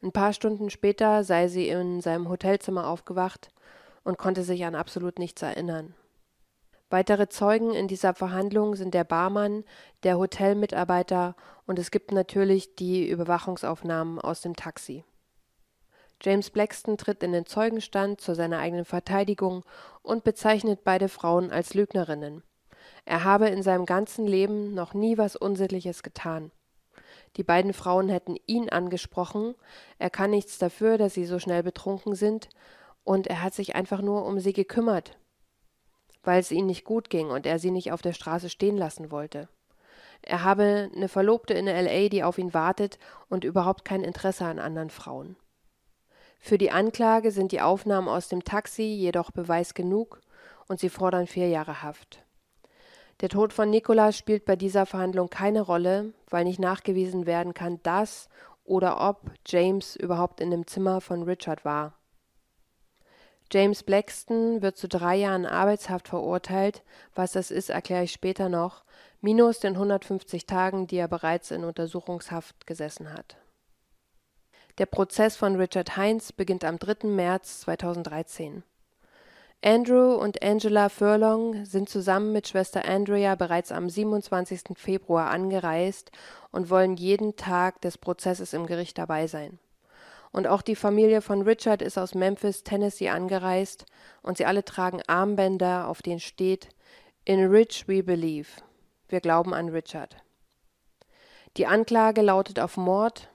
Ein 0.01 0.11
paar 0.11 0.33
Stunden 0.33 0.69
später 0.69 1.23
sei 1.23 1.47
sie 1.47 1.67
in 1.67 2.01
seinem 2.01 2.29
Hotelzimmer 2.29 2.87
aufgewacht 2.87 3.51
und 4.03 4.17
konnte 4.17 4.43
sich 4.43 4.65
an 4.65 4.75
absolut 4.75 5.19
nichts 5.19 5.41
erinnern. 5.41 5.93
Weitere 6.89 7.29
Zeugen 7.29 7.73
in 7.75 7.87
dieser 7.87 8.13
Verhandlung 8.13 8.75
sind 8.75 8.93
der 8.93 9.03
Barmann, 9.03 9.63
der 10.03 10.17
Hotelmitarbeiter 10.17 11.35
und 11.67 11.77
es 11.77 11.91
gibt 11.91 12.11
natürlich 12.11 12.75
die 12.75 13.07
Überwachungsaufnahmen 13.07 14.19
aus 14.19 14.41
dem 14.41 14.55
Taxi. 14.55 15.03
James 16.21 16.49
Blackston 16.49 16.97
tritt 16.97 17.21
in 17.21 17.31
den 17.31 17.45
Zeugenstand 17.45 18.19
zu 18.21 18.33
seiner 18.33 18.59
eigenen 18.59 18.85
Verteidigung 18.85 19.63
und 20.01 20.23
bezeichnet 20.23 20.83
beide 20.83 21.09
Frauen 21.09 21.51
als 21.51 21.73
Lügnerinnen. 21.73 22.43
Er 23.05 23.23
habe 23.23 23.49
in 23.49 23.63
seinem 23.63 23.85
ganzen 23.85 24.25
Leben 24.25 24.73
noch 24.73 24.93
nie 24.93 25.17
was 25.17 25.35
Unsittliches 25.35 26.03
getan. 26.03 26.51
Die 27.37 27.43
beiden 27.43 27.73
Frauen 27.73 28.09
hätten 28.09 28.35
ihn 28.47 28.69
angesprochen, 28.69 29.55
er 29.97 30.09
kann 30.09 30.31
nichts 30.31 30.57
dafür, 30.57 30.97
dass 30.97 31.13
sie 31.13 31.25
so 31.25 31.39
schnell 31.39 31.63
betrunken 31.63 32.15
sind, 32.15 32.49
und 33.03 33.27
er 33.27 33.41
hat 33.41 33.53
sich 33.53 33.75
einfach 33.75 34.01
nur 34.01 34.25
um 34.25 34.39
sie 34.39 34.53
gekümmert, 34.53 35.17
weil 36.23 36.39
es 36.39 36.51
ihnen 36.51 36.67
nicht 36.67 36.83
gut 36.83 37.09
ging 37.09 37.29
und 37.29 37.45
er 37.45 37.57
sie 37.57 37.71
nicht 37.71 37.91
auf 37.91 38.01
der 38.01 38.13
Straße 38.13 38.49
stehen 38.49 38.77
lassen 38.77 39.09
wollte. 39.09 39.47
Er 40.21 40.43
habe 40.43 40.91
eine 40.93 41.07
Verlobte 41.07 41.53
in 41.53 41.65
LA, 41.65 42.09
die 42.09 42.23
auf 42.23 42.37
ihn 42.37 42.53
wartet 42.53 42.99
und 43.29 43.43
überhaupt 43.43 43.85
kein 43.85 44.03
Interesse 44.03 44.45
an 44.45 44.59
anderen 44.59 44.89
Frauen. 44.89 45.37
Für 46.39 46.57
die 46.57 46.71
Anklage 46.71 47.31
sind 47.31 47.51
die 47.51 47.61
Aufnahmen 47.61 48.07
aus 48.07 48.29
dem 48.29 48.43
Taxi 48.43 48.83
jedoch 48.83 49.31
Beweis 49.31 49.73
genug 49.73 50.21
und 50.67 50.79
sie 50.79 50.89
fordern 50.89 51.27
vier 51.27 51.47
Jahre 51.47 51.83
Haft. 51.83 52.23
Der 53.21 53.29
Tod 53.29 53.51
von 53.51 53.69
Nicolas 53.69 54.17
spielt 54.17 54.45
bei 54.45 54.55
dieser 54.55 54.85
Verhandlung 54.85 55.29
keine 55.29 55.61
Rolle, 55.61 56.13
weil 56.29 56.45
nicht 56.45 56.59
nachgewiesen 56.59 57.25
werden 57.25 57.53
kann, 57.53 57.81
dass 57.83 58.29
oder 58.63 59.01
ob 59.01 59.31
James 59.45 59.95
überhaupt 59.95 60.39
in 60.39 60.51
dem 60.51 60.67
Zimmer 60.67 61.01
von 61.01 61.23
Richard 61.23 61.65
war. 61.65 61.95
James 63.51 63.81
Blackston 63.81 64.61
wird 64.61 64.77
zu 64.77 64.87
drei 64.87 65.15
Jahren 65.15 65.47
Arbeitshaft 65.47 66.07
verurteilt. 66.07 66.83
Was 67.15 67.31
das 67.31 67.49
ist, 67.49 67.69
erkläre 67.69 68.03
ich 68.03 68.11
später 68.11 68.47
noch. 68.47 68.83
Minus 69.21 69.59
den 69.59 69.73
150 69.73 70.45
Tagen, 70.45 70.85
die 70.85 70.97
er 70.97 71.07
bereits 71.07 71.49
in 71.49 71.63
Untersuchungshaft 71.65 72.67
gesessen 72.67 73.11
hat. 73.11 73.37
Der 74.77 74.85
Prozess 74.85 75.35
von 75.35 75.55
Richard 75.55 75.97
Heinz 75.97 76.31
beginnt 76.31 76.63
am 76.63 76.77
3. 76.77 77.07
März 77.07 77.61
2013. 77.61 78.63
Andrew 79.61 80.13
und 80.13 80.41
Angela 80.41 80.87
Furlong 80.87 81.65
sind 81.65 81.89
zusammen 81.89 82.31
mit 82.31 82.47
Schwester 82.47 82.85
Andrea 82.85 83.35
bereits 83.35 83.73
am 83.73 83.89
27. 83.89 84.77
Februar 84.77 85.29
angereist 85.31 86.11
und 86.51 86.69
wollen 86.69 86.95
jeden 86.95 87.35
Tag 87.35 87.81
des 87.81 87.97
Prozesses 87.97 88.53
im 88.53 88.67
Gericht 88.67 88.97
dabei 88.97 89.27
sein. 89.27 89.59
Und 90.31 90.47
auch 90.47 90.61
die 90.61 90.77
Familie 90.77 91.21
von 91.21 91.41
Richard 91.41 91.81
ist 91.81 91.97
aus 91.97 92.15
Memphis, 92.15 92.63
Tennessee 92.63 93.09
angereist 93.09 93.85
und 94.21 94.37
sie 94.37 94.45
alle 94.45 94.63
tragen 94.63 95.01
Armbänder, 95.07 95.89
auf 95.89 96.01
denen 96.01 96.21
steht 96.21 96.69
In 97.25 97.45
Rich 97.45 97.85
we 97.85 98.01
believe. 98.01 98.61
Wir 99.09 99.19
glauben 99.19 99.53
an 99.53 99.67
Richard. 99.67 100.15
Die 101.57 101.67
Anklage 101.67 102.21
lautet 102.21 102.61
auf 102.61 102.77
Mord. 102.77 103.27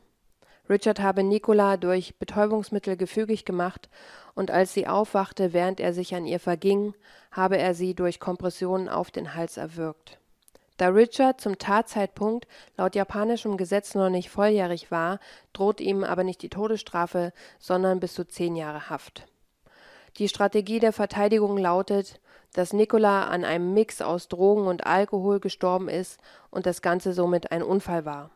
Richard 0.68 1.00
habe 1.00 1.22
Nicola 1.22 1.76
durch 1.76 2.16
Betäubungsmittel 2.18 2.96
gefügig 2.96 3.44
gemacht 3.44 3.90
und 4.34 4.50
als 4.50 4.72
sie 4.72 4.86
aufwachte, 4.86 5.52
während 5.52 5.78
er 5.78 5.92
sich 5.92 6.14
an 6.14 6.26
ihr 6.26 6.40
verging, 6.40 6.94
habe 7.30 7.58
er 7.58 7.74
sie 7.74 7.94
durch 7.94 8.18
Kompressionen 8.18 8.88
auf 8.88 9.10
den 9.10 9.34
Hals 9.34 9.56
erwürgt. 9.56 10.18
Da 10.76 10.88
Richard 10.88 11.40
zum 11.40 11.58
Tatzeitpunkt 11.58 12.48
laut 12.76 12.96
japanischem 12.96 13.56
Gesetz 13.56 13.94
noch 13.94 14.08
nicht 14.08 14.30
volljährig 14.30 14.90
war, 14.90 15.20
droht 15.52 15.80
ihm 15.80 16.02
aber 16.02 16.24
nicht 16.24 16.42
die 16.42 16.48
Todesstrafe, 16.48 17.32
sondern 17.60 18.00
bis 18.00 18.14
zu 18.14 18.26
zehn 18.26 18.56
Jahre 18.56 18.90
Haft. 18.90 19.26
Die 20.18 20.28
Strategie 20.28 20.80
der 20.80 20.92
Verteidigung 20.92 21.58
lautet, 21.58 22.20
dass 22.54 22.72
Nicola 22.72 23.24
an 23.24 23.44
einem 23.44 23.74
Mix 23.74 24.00
aus 24.00 24.28
Drogen 24.28 24.66
und 24.66 24.86
Alkohol 24.86 25.40
gestorben 25.40 25.88
ist 25.88 26.20
und 26.50 26.66
das 26.66 26.82
Ganze 26.82 27.12
somit 27.12 27.52
ein 27.52 27.62
Unfall 27.62 28.04
war. 28.04 28.30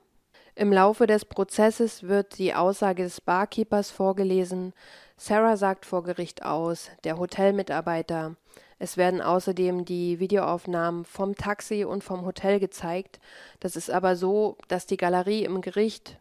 Im 0.58 0.72
Laufe 0.72 1.06
des 1.06 1.24
Prozesses 1.24 2.02
wird 2.02 2.36
die 2.36 2.52
Aussage 2.52 3.04
des 3.04 3.20
Barkeepers 3.20 3.92
vorgelesen, 3.92 4.72
Sarah 5.16 5.56
sagt 5.56 5.86
vor 5.86 6.02
Gericht 6.02 6.44
aus, 6.44 6.90
der 7.04 7.16
Hotelmitarbeiter, 7.16 8.34
es 8.80 8.96
werden 8.96 9.22
außerdem 9.22 9.84
die 9.84 10.18
Videoaufnahmen 10.18 11.04
vom 11.04 11.36
Taxi 11.36 11.84
und 11.84 12.02
vom 12.02 12.26
Hotel 12.26 12.58
gezeigt. 12.58 13.20
Das 13.60 13.76
ist 13.76 13.88
aber 13.88 14.16
so, 14.16 14.56
dass 14.66 14.86
die 14.86 14.96
Galerie 14.96 15.44
im 15.44 15.60
Gericht 15.60 16.18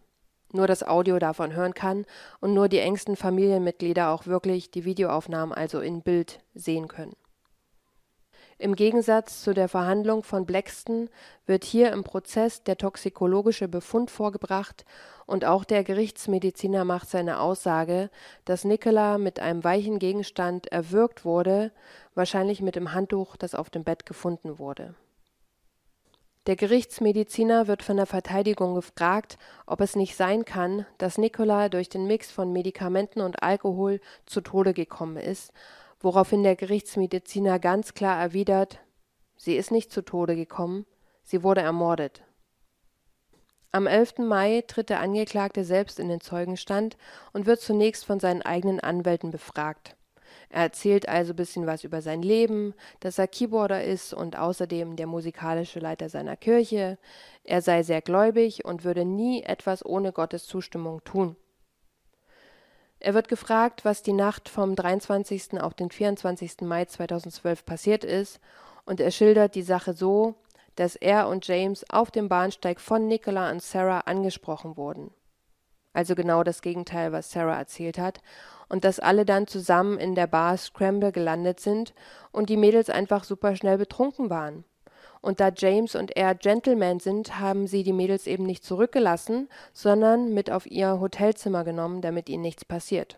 nur 0.53 0.67
das 0.67 0.83
Audio 0.83 1.17
davon 1.17 1.55
hören 1.55 1.73
kann 1.73 2.05
und 2.39 2.53
nur 2.53 2.69
die 2.69 2.77
engsten 2.77 3.15
Familienmitglieder 3.15 4.11
auch 4.11 4.27
wirklich 4.27 4.69
die 4.69 4.85
Videoaufnahmen, 4.85 5.55
also 5.55 5.79
in 5.79 6.03
Bild, 6.03 6.41
sehen 6.53 6.87
können. 6.87 7.15
Im 8.59 8.75
Gegensatz 8.75 9.43
zu 9.43 9.53
der 9.53 9.69
Verhandlung 9.69 10.23
von 10.23 10.47
Blackston 10.47 11.09
wird 11.45 11.63
hier 11.63 11.91
im 11.91 12.03
Prozess 12.03 12.63
der 12.63 12.75
toxikologische 12.75 13.67
Befund 13.67 14.09
vorgebracht 14.09 14.83
und 15.27 15.45
auch 15.45 15.63
der 15.63 15.83
Gerichtsmediziner 15.83 16.83
macht 16.83 17.07
seine 17.07 17.39
Aussage, 17.39 18.09
dass 18.45 18.63
Nicola 18.63 19.19
mit 19.19 19.39
einem 19.39 19.63
weichen 19.63 19.99
Gegenstand 19.99 20.67
erwürgt 20.71 21.23
wurde, 21.23 21.71
wahrscheinlich 22.15 22.61
mit 22.61 22.75
dem 22.75 22.93
Handtuch, 22.93 23.35
das 23.35 23.53
auf 23.53 23.69
dem 23.69 23.83
Bett 23.83 24.07
gefunden 24.07 24.57
wurde. 24.57 24.95
Der 26.47 26.55
Gerichtsmediziner 26.55 27.67
wird 27.67 27.83
von 27.83 27.97
der 27.97 28.05
Verteidigung 28.05 28.73
gefragt, 28.73 29.37
ob 29.67 29.81
es 29.81 29.95
nicht 29.95 30.15
sein 30.15 30.45
kann, 30.45 30.85
dass 30.97 31.19
Nicola 31.19 31.69
durch 31.69 31.89
den 31.89 32.07
Mix 32.07 32.31
von 32.31 32.53
Medikamenten 32.53 33.21
und 33.21 33.43
Alkohol 33.43 33.99
zu 34.25 34.41
Tode 34.41 34.73
gekommen 34.73 35.17
ist, 35.17 35.51
woraufhin 35.99 36.43
der 36.43 36.55
Gerichtsmediziner 36.55 37.59
ganz 37.59 37.93
klar 37.93 38.19
erwidert, 38.19 38.79
sie 39.35 39.55
ist 39.55 39.71
nicht 39.71 39.91
zu 39.91 40.01
Tode 40.03 40.35
gekommen, 40.35 40.85
sie 41.23 41.43
wurde 41.43 41.61
ermordet. 41.61 42.23
Am 43.71 43.85
11. 43.85 44.19
Mai 44.19 44.63
tritt 44.65 44.89
der 44.89 45.01
Angeklagte 45.01 45.63
selbst 45.63 45.99
in 45.99 46.09
den 46.09 46.21
Zeugenstand 46.21 46.97
und 47.33 47.45
wird 47.45 47.59
zunächst 47.59 48.05
von 48.05 48.19
seinen 48.19 48.41
eigenen 48.41 48.79
Anwälten 48.79 49.29
befragt. 49.29 49.95
Er 50.49 50.63
erzählt 50.63 51.09
also 51.09 51.33
ein 51.33 51.35
bisschen 51.35 51.67
was 51.67 51.83
über 51.83 52.01
sein 52.01 52.21
Leben, 52.21 52.73
dass 53.01 53.17
er 53.17 53.27
Keyboarder 53.27 53.83
ist 53.83 54.13
und 54.13 54.37
außerdem 54.37 54.95
der 54.95 55.07
musikalische 55.07 55.79
Leiter 55.79 56.09
seiner 56.09 56.37
Kirche. 56.37 56.97
Er 57.43 57.61
sei 57.61 57.83
sehr 57.83 58.01
gläubig 58.01 58.63
und 58.63 58.83
würde 58.83 59.03
nie 59.03 59.43
etwas 59.43 59.85
ohne 59.85 60.13
Gottes 60.13 60.45
Zustimmung 60.45 61.03
tun. 61.03 61.35
Er 62.99 63.13
wird 63.13 63.27
gefragt, 63.27 63.85
was 63.85 64.01
die 64.01 64.13
Nacht 64.13 64.49
vom 64.49 64.75
23. 64.75 65.61
auf 65.61 65.73
den 65.73 65.91
24. 65.91 66.61
Mai 66.61 66.85
2012 66.85 67.65
passiert 67.65 68.03
ist, 68.03 68.39
und 68.85 68.99
er 68.99 69.11
schildert 69.11 69.53
die 69.55 69.63
Sache 69.63 69.93
so, 69.93 70.35
dass 70.75 70.95
er 70.95 71.27
und 71.27 71.47
James 71.47 71.85
auf 71.89 72.09
dem 72.09 72.29
Bahnsteig 72.29 72.79
von 72.79 73.07
Nicola 73.07 73.51
und 73.51 73.61
Sarah 73.61 74.01
angesprochen 74.01 74.77
wurden. 74.77 75.11
Also 75.93 76.15
genau 76.15 76.43
das 76.43 76.61
Gegenteil, 76.61 77.11
was 77.11 77.31
Sarah 77.31 77.57
erzählt 77.57 77.97
hat, 77.97 78.21
und 78.69 78.83
dass 78.83 78.99
alle 78.99 79.25
dann 79.25 79.47
zusammen 79.47 79.97
in 79.99 80.15
der 80.15 80.27
Bar 80.27 80.57
Scramble 80.57 81.11
gelandet 81.11 81.59
sind 81.59 81.93
und 82.31 82.49
die 82.49 82.57
Mädels 82.57 82.89
einfach 82.89 83.23
super 83.23 83.55
schnell 83.55 83.77
betrunken 83.77 84.29
waren. 84.29 84.63
Und 85.21 85.39
da 85.39 85.51
James 85.55 85.95
und 85.95 86.15
er 86.15 86.35
Gentlemen 86.35 86.99
sind, 86.99 87.39
haben 87.39 87.67
sie 87.67 87.83
die 87.83 87.93
Mädels 87.93 88.27
eben 88.27 88.45
nicht 88.45 88.63
zurückgelassen, 88.63 89.49
sondern 89.73 90.33
mit 90.33 90.51
auf 90.51 90.65
ihr 90.65 90.99
Hotelzimmer 90.99 91.63
genommen, 91.63 92.01
damit 92.01 92.29
ihnen 92.29 92.43
nichts 92.43 92.65
passiert. 92.65 93.17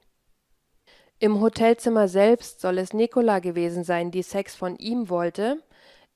Im 1.19 1.41
Hotelzimmer 1.41 2.07
selbst 2.07 2.61
soll 2.61 2.77
es 2.77 2.93
Nicola 2.93 3.39
gewesen 3.39 3.83
sein, 3.83 4.09
die 4.09 4.23
Sex 4.23 4.55
von 4.55 4.77
ihm 4.77 5.09
wollte. 5.09 5.61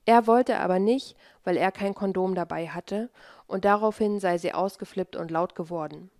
Er 0.06 0.26
wollte 0.26 0.58
aber 0.58 0.78
nicht, 0.78 1.16
weil 1.44 1.58
er 1.58 1.72
kein 1.72 1.94
Kondom 1.94 2.34
dabei 2.34 2.68
hatte, 2.68 3.10
und 3.46 3.66
daraufhin 3.66 4.18
sei 4.18 4.38
sie 4.38 4.54
ausgeflippt 4.54 5.16
und 5.16 5.30
laut 5.30 5.54
geworden. 5.54 6.10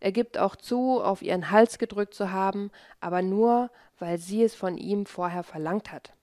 Er 0.00 0.12
gibt 0.12 0.38
auch 0.38 0.56
zu, 0.56 1.02
auf 1.02 1.20
ihren 1.20 1.50
Hals 1.50 1.78
gedrückt 1.78 2.14
zu 2.14 2.32
haben, 2.32 2.70
aber 3.00 3.22
nur, 3.22 3.70
weil 3.98 4.18
sie 4.18 4.42
es 4.42 4.54
von 4.54 4.78
ihm 4.78 5.06
vorher 5.06 5.42
verlangt 5.42 5.92
hat. 5.92 6.15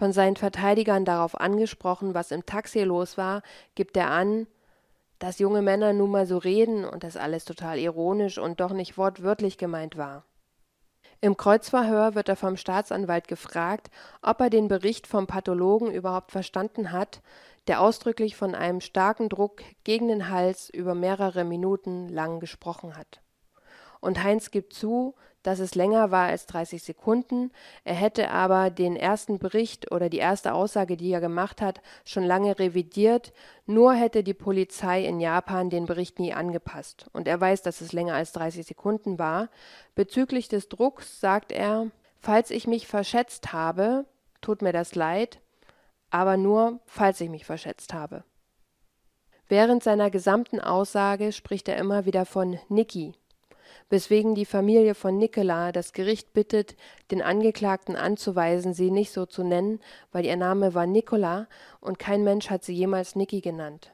Von 0.00 0.14
seinen 0.14 0.36
Verteidigern 0.36 1.04
darauf 1.04 1.38
angesprochen, 1.38 2.14
was 2.14 2.30
im 2.30 2.46
Taxi 2.46 2.80
los 2.84 3.18
war, 3.18 3.42
gibt 3.74 3.98
er 3.98 4.10
an, 4.10 4.46
dass 5.18 5.40
junge 5.40 5.60
Männer 5.60 5.92
nun 5.92 6.10
mal 6.10 6.24
so 6.24 6.38
reden 6.38 6.86
und 6.86 7.04
das 7.04 7.18
alles 7.18 7.44
total 7.44 7.78
ironisch 7.78 8.38
und 8.38 8.60
doch 8.60 8.72
nicht 8.72 8.96
wortwörtlich 8.96 9.58
gemeint 9.58 9.98
war. 9.98 10.24
Im 11.20 11.36
Kreuzverhör 11.36 12.14
wird 12.14 12.30
er 12.30 12.36
vom 12.36 12.56
Staatsanwalt 12.56 13.28
gefragt, 13.28 13.90
ob 14.22 14.40
er 14.40 14.48
den 14.48 14.68
Bericht 14.68 15.06
vom 15.06 15.26
Pathologen 15.26 15.92
überhaupt 15.92 16.32
verstanden 16.32 16.92
hat, 16.92 17.20
der 17.66 17.82
ausdrücklich 17.82 18.36
von 18.36 18.54
einem 18.54 18.80
starken 18.80 19.28
Druck 19.28 19.60
gegen 19.84 20.08
den 20.08 20.30
Hals 20.30 20.70
über 20.70 20.94
mehrere 20.94 21.44
Minuten 21.44 22.08
lang 22.08 22.40
gesprochen 22.40 22.96
hat. 22.96 23.20
Und 24.00 24.22
Heinz 24.22 24.50
gibt 24.50 24.72
zu, 24.72 25.14
dass 25.42 25.58
es 25.58 25.74
länger 25.74 26.10
war 26.10 26.28
als 26.28 26.46
30 26.46 26.82
Sekunden. 26.82 27.50
Er 27.84 27.94
hätte 27.94 28.30
aber 28.30 28.70
den 28.70 28.96
ersten 28.96 29.38
Bericht 29.38 29.90
oder 29.90 30.08
die 30.08 30.18
erste 30.18 30.54
Aussage, 30.54 30.96
die 30.96 31.10
er 31.10 31.20
gemacht 31.20 31.60
hat, 31.60 31.80
schon 32.04 32.24
lange 32.24 32.58
revidiert. 32.58 33.32
Nur 33.66 33.94
hätte 33.94 34.22
die 34.22 34.34
Polizei 34.34 35.04
in 35.04 35.20
Japan 35.20 35.70
den 35.70 35.86
Bericht 35.86 36.18
nie 36.18 36.34
angepasst. 36.34 37.06
Und 37.12 37.28
er 37.28 37.40
weiß, 37.40 37.62
dass 37.62 37.80
es 37.80 37.92
länger 37.92 38.14
als 38.14 38.32
30 38.32 38.66
Sekunden 38.66 39.18
war. 39.18 39.48
Bezüglich 39.94 40.48
des 40.48 40.68
Drucks 40.68 41.20
sagt 41.20 41.52
er, 41.52 41.86
falls 42.18 42.50
ich 42.50 42.66
mich 42.66 42.86
verschätzt 42.86 43.52
habe, 43.52 44.04
tut 44.40 44.62
mir 44.62 44.72
das 44.72 44.94
leid, 44.94 45.40
aber 46.10 46.36
nur, 46.36 46.80
falls 46.86 47.20
ich 47.20 47.30
mich 47.30 47.44
verschätzt 47.44 47.94
habe. 47.94 48.24
Während 49.48 49.82
seiner 49.82 50.10
gesamten 50.10 50.60
Aussage 50.60 51.32
spricht 51.32 51.68
er 51.68 51.76
immer 51.76 52.06
wieder 52.06 52.24
von 52.24 52.58
Niki, 52.68 53.14
weswegen 53.88 54.34
die 54.34 54.44
Familie 54.44 54.94
von 54.94 55.18
Nicola 55.18 55.72
das 55.72 55.92
Gericht 55.92 56.32
bittet, 56.32 56.76
den 57.10 57.20
Angeklagten 57.20 57.96
anzuweisen, 57.96 58.72
sie 58.72 58.90
nicht 58.90 59.12
so 59.12 59.26
zu 59.26 59.42
nennen, 59.42 59.80
weil 60.12 60.24
ihr 60.24 60.36
Name 60.36 60.74
war 60.74 60.86
Nicola 60.86 61.48
und 61.80 61.98
kein 61.98 62.24
Mensch 62.24 62.50
hat 62.50 62.64
sie 62.64 62.74
jemals 62.74 63.16
Niki 63.16 63.40
genannt. 63.40 63.92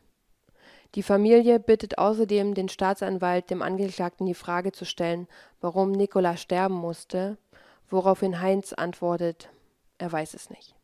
Die 0.94 1.02
Familie 1.02 1.58
bittet 1.58 1.98
außerdem 1.98 2.54
den 2.54 2.68
Staatsanwalt, 2.68 3.50
dem 3.50 3.62
Angeklagten 3.62 4.26
die 4.26 4.34
Frage 4.34 4.72
zu 4.72 4.84
stellen, 4.84 5.26
warum 5.60 5.90
Nicola 5.90 6.36
sterben 6.36 6.76
musste, 6.76 7.36
woraufhin 7.90 8.40
Heinz 8.40 8.72
antwortet, 8.72 9.50
er 9.98 10.12
weiß 10.12 10.34
es 10.34 10.50
nicht. 10.50 10.75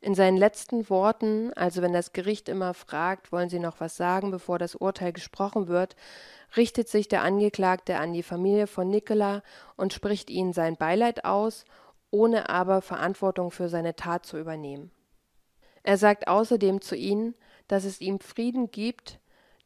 In 0.00 0.14
seinen 0.14 0.36
letzten 0.36 0.88
Worten, 0.90 1.52
also 1.54 1.82
wenn 1.82 1.92
das 1.92 2.12
Gericht 2.12 2.48
immer 2.48 2.74
fragt, 2.74 3.32
wollen 3.32 3.48
Sie 3.48 3.58
noch 3.58 3.80
was 3.80 3.96
sagen, 3.96 4.30
bevor 4.30 4.58
das 4.58 4.74
Urteil 4.74 5.12
gesprochen 5.12 5.68
wird, 5.68 5.96
richtet 6.56 6.88
sich 6.88 7.08
der 7.08 7.22
Angeklagte 7.22 7.98
an 7.98 8.12
die 8.12 8.22
Familie 8.22 8.66
von 8.66 8.88
Nicola 8.88 9.42
und 9.76 9.92
spricht 9.92 10.30
ihnen 10.30 10.52
sein 10.52 10.76
Beileid 10.76 11.24
aus, 11.24 11.64
ohne 12.10 12.48
aber 12.48 12.82
Verantwortung 12.82 13.50
für 13.50 13.68
seine 13.68 13.96
Tat 13.96 14.26
zu 14.26 14.38
übernehmen. 14.38 14.90
Er 15.82 15.98
sagt 15.98 16.28
außerdem 16.28 16.80
zu 16.80 16.96
ihnen, 16.96 17.34
dass 17.68 17.84
es 17.84 18.00
ihm 18.00 18.20
Frieden 18.20 18.70
gibt, 18.70 19.18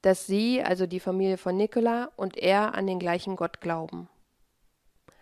dass 0.02 0.26
sie, 0.26 0.62
also 0.62 0.86
die 0.86 1.00
Familie 1.00 1.36
von 1.36 1.56
Nicola, 1.56 2.10
und 2.16 2.36
er 2.36 2.74
an 2.74 2.86
den 2.86 2.98
gleichen 2.98 3.36
Gott 3.36 3.60
glauben. 3.60 4.08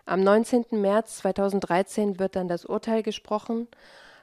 Am 0.05 0.23
19. 0.23 0.65
März 0.71 1.17
2013 1.17 2.19
wird 2.19 2.35
dann 2.35 2.47
das 2.47 2.65
Urteil 2.65 3.03
gesprochen. 3.03 3.67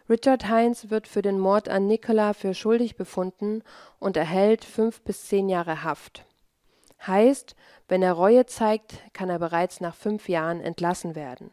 Richard 0.08 0.48
Heinz 0.48 0.88
wird 0.90 1.08
für 1.08 1.22
den 1.22 1.38
Mord 1.38 1.68
an 1.68 1.88
Nicola 1.88 2.32
für 2.32 2.54
schuldig 2.54 2.96
befunden 2.96 3.62
und 3.98 4.16
erhält 4.16 4.64
fünf 4.64 5.00
bis 5.02 5.26
zehn 5.26 5.48
Jahre 5.48 5.82
Haft. 5.82 6.24
Heißt, 7.04 7.56
wenn 7.88 8.02
er 8.02 8.12
Reue 8.12 8.46
zeigt, 8.46 8.98
kann 9.12 9.30
er 9.30 9.38
bereits 9.38 9.80
nach 9.80 9.94
fünf 9.94 10.28
Jahren 10.28 10.60
entlassen 10.60 11.14
werden. 11.14 11.50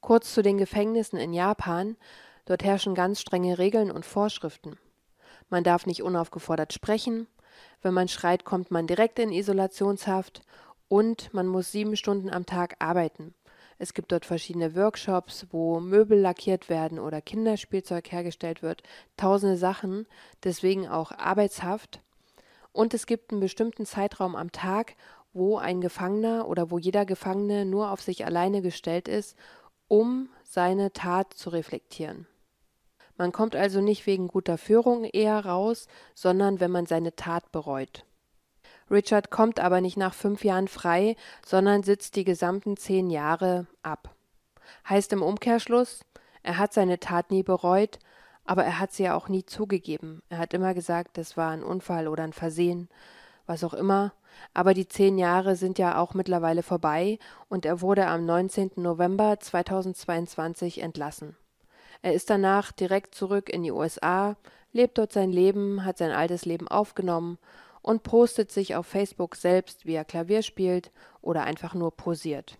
Kurz 0.00 0.32
zu 0.32 0.42
den 0.42 0.58
Gefängnissen 0.58 1.18
in 1.18 1.32
Japan. 1.32 1.96
Dort 2.46 2.64
herrschen 2.64 2.94
ganz 2.94 3.20
strenge 3.20 3.58
Regeln 3.58 3.90
und 3.90 4.06
Vorschriften. 4.06 4.78
Man 5.50 5.62
darf 5.62 5.86
nicht 5.86 6.02
unaufgefordert 6.02 6.72
sprechen. 6.72 7.26
Wenn 7.82 7.94
man 7.94 8.08
schreit, 8.08 8.44
kommt 8.44 8.70
man 8.70 8.86
direkt 8.86 9.18
in 9.18 9.32
Isolationshaft 9.32 10.42
und 10.88 11.32
man 11.34 11.46
muss 11.46 11.70
sieben 11.70 11.96
Stunden 11.96 12.30
am 12.30 12.46
Tag 12.46 12.76
arbeiten. 12.78 13.34
Es 13.82 13.94
gibt 13.94 14.12
dort 14.12 14.26
verschiedene 14.26 14.76
Workshops, 14.76 15.46
wo 15.52 15.80
Möbel 15.80 16.20
lackiert 16.20 16.68
werden 16.68 16.98
oder 16.98 17.22
Kinderspielzeug 17.22 18.12
hergestellt 18.12 18.62
wird. 18.62 18.82
Tausende 19.16 19.56
Sachen, 19.56 20.06
deswegen 20.44 20.86
auch 20.86 21.12
Arbeitshaft. 21.12 22.02
Und 22.72 22.92
es 22.92 23.06
gibt 23.06 23.32
einen 23.32 23.40
bestimmten 23.40 23.86
Zeitraum 23.86 24.36
am 24.36 24.52
Tag, 24.52 24.96
wo 25.32 25.56
ein 25.56 25.80
Gefangener 25.80 26.46
oder 26.46 26.70
wo 26.70 26.76
jeder 26.76 27.06
Gefangene 27.06 27.64
nur 27.64 27.90
auf 27.90 28.02
sich 28.02 28.26
alleine 28.26 28.60
gestellt 28.60 29.08
ist, 29.08 29.34
um 29.88 30.28
seine 30.44 30.92
Tat 30.92 31.32
zu 31.32 31.48
reflektieren. 31.48 32.26
Man 33.16 33.32
kommt 33.32 33.56
also 33.56 33.80
nicht 33.80 34.04
wegen 34.06 34.28
guter 34.28 34.58
Führung 34.58 35.04
eher 35.04 35.42
raus, 35.46 35.86
sondern 36.14 36.60
wenn 36.60 36.70
man 36.70 36.84
seine 36.84 37.16
Tat 37.16 37.50
bereut. 37.50 38.04
Richard 38.90 39.30
kommt 39.30 39.60
aber 39.60 39.80
nicht 39.80 39.96
nach 39.96 40.14
fünf 40.14 40.44
Jahren 40.44 40.68
frei, 40.68 41.16
sondern 41.46 41.82
sitzt 41.82 42.16
die 42.16 42.24
gesamten 42.24 42.76
zehn 42.76 43.10
Jahre 43.10 43.66
ab. 43.82 44.14
Heißt 44.88 45.12
im 45.12 45.22
Umkehrschluss, 45.22 46.04
er 46.42 46.58
hat 46.58 46.72
seine 46.72 46.98
Tat 46.98 47.30
nie 47.30 47.42
bereut, 47.42 47.98
aber 48.44 48.64
er 48.64 48.78
hat 48.78 48.92
sie 48.92 49.04
ja 49.04 49.14
auch 49.14 49.28
nie 49.28 49.44
zugegeben. 49.44 50.22
Er 50.28 50.38
hat 50.38 50.54
immer 50.54 50.74
gesagt, 50.74 51.18
das 51.18 51.36
war 51.36 51.50
ein 51.50 51.62
Unfall 51.62 52.08
oder 52.08 52.24
ein 52.24 52.32
Versehen, 52.32 52.88
was 53.46 53.62
auch 53.62 53.74
immer. 53.74 54.12
Aber 54.54 54.74
die 54.74 54.88
zehn 54.88 55.18
Jahre 55.18 55.56
sind 55.56 55.78
ja 55.78 55.98
auch 55.98 56.14
mittlerweile 56.14 56.62
vorbei 56.62 57.18
und 57.48 57.66
er 57.66 57.80
wurde 57.80 58.06
am 58.06 58.24
19. 58.24 58.72
November 58.76 59.38
2022 59.38 60.82
entlassen. 60.82 61.36
Er 62.02 62.14
ist 62.14 62.30
danach 62.30 62.72
direkt 62.72 63.14
zurück 63.14 63.50
in 63.50 63.62
die 63.62 63.72
USA, 63.72 64.36
lebt 64.72 64.98
dort 64.98 65.12
sein 65.12 65.30
Leben, 65.30 65.84
hat 65.84 65.98
sein 65.98 66.12
altes 66.12 66.44
Leben 66.44 66.68
aufgenommen 66.68 67.38
und 67.82 68.02
postet 68.02 68.50
sich 68.52 68.74
auf 68.76 68.86
Facebook 68.86 69.36
selbst, 69.36 69.86
wie 69.86 69.94
er 69.94 70.04
Klavier 70.04 70.42
spielt 70.42 70.90
oder 71.22 71.44
einfach 71.44 71.74
nur 71.74 71.90
posiert. 71.96 72.58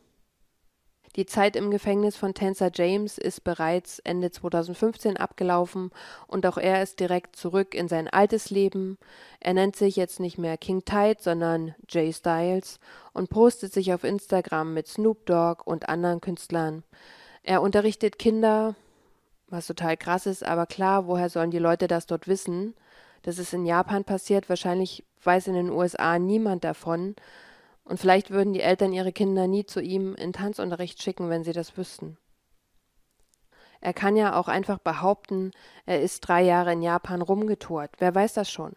Die 1.17 1.27
Zeit 1.27 1.57
im 1.57 1.73
Gefängnis 1.73 2.17
von 2.17 2.35
Tänzer 2.35 2.71
James 2.73 3.19
ist 3.19 3.43
bereits 3.43 3.99
Ende 3.99 4.31
2015 4.31 5.17
abgelaufen 5.17 5.91
und 6.29 6.47
auch 6.47 6.57
er 6.57 6.83
ist 6.85 7.01
direkt 7.01 7.35
zurück 7.35 7.75
in 7.75 7.89
sein 7.89 8.07
altes 8.07 8.51
Leben. 8.51 8.97
Er 9.41 9.55
nennt 9.55 9.75
sich 9.75 9.97
jetzt 9.97 10.21
nicht 10.21 10.39
mehr 10.39 10.57
King 10.57 10.85
Tide, 10.85 11.17
sondern 11.19 11.75
Jay 11.89 12.13
Styles 12.13 12.79
und 13.13 13.29
postet 13.29 13.73
sich 13.73 13.93
auf 13.93 14.05
Instagram 14.05 14.73
mit 14.73 14.87
Snoop 14.87 15.27
Dogg 15.27 15.63
und 15.65 15.89
anderen 15.89 16.21
Künstlern. 16.21 16.85
Er 17.43 17.61
unterrichtet 17.61 18.21
Kinder, 18.21 18.77
was 19.49 19.67
total 19.67 19.97
krass 19.97 20.27
ist, 20.27 20.45
aber 20.45 20.67
klar, 20.67 21.09
woher 21.09 21.29
sollen 21.29 21.51
die 21.51 21.59
Leute 21.59 21.89
das 21.89 22.07
dort 22.07 22.29
wissen? 22.29 22.75
Das 23.23 23.39
ist 23.39 23.53
in 23.53 23.67
Japan 23.67 24.05
passiert, 24.05 24.49
wahrscheinlich 24.49 25.05
weiß 25.23 25.49
in 25.49 25.55
den 25.55 25.71
USA 25.71 26.19
niemand 26.19 26.65
davon. 26.65 27.17
Und 27.85 27.99
vielleicht 27.99 28.31
würden 28.31 28.53
die 28.53 28.63
Eltern 28.63 28.93
ihre 28.93 29.13
Kinder 29.13 29.47
nie 29.47 29.67
zu 29.67 29.81
ihm 29.81 30.15
in 30.15 30.33
Tanzunterricht 30.33 31.03
schicken, 31.03 31.29
wenn 31.29 31.45
sie 31.45 31.53
das 31.53 31.77
wüssten. 31.77 32.17
Er 33.81 33.95
kann 33.95 34.17
ja 34.17 34.39
auch 34.39 34.49
einfach 34.49 34.79
behaupten, 34.79 35.53
er 35.87 36.03
ist 36.03 36.21
drei 36.21 36.43
Jahre 36.43 36.73
in 36.73 36.83
Japan 36.83 37.23
rumgetourt. 37.23 37.91
Wer 37.99 38.15
weiß 38.15 38.35
das 38.35 38.51
schon? 38.51 38.77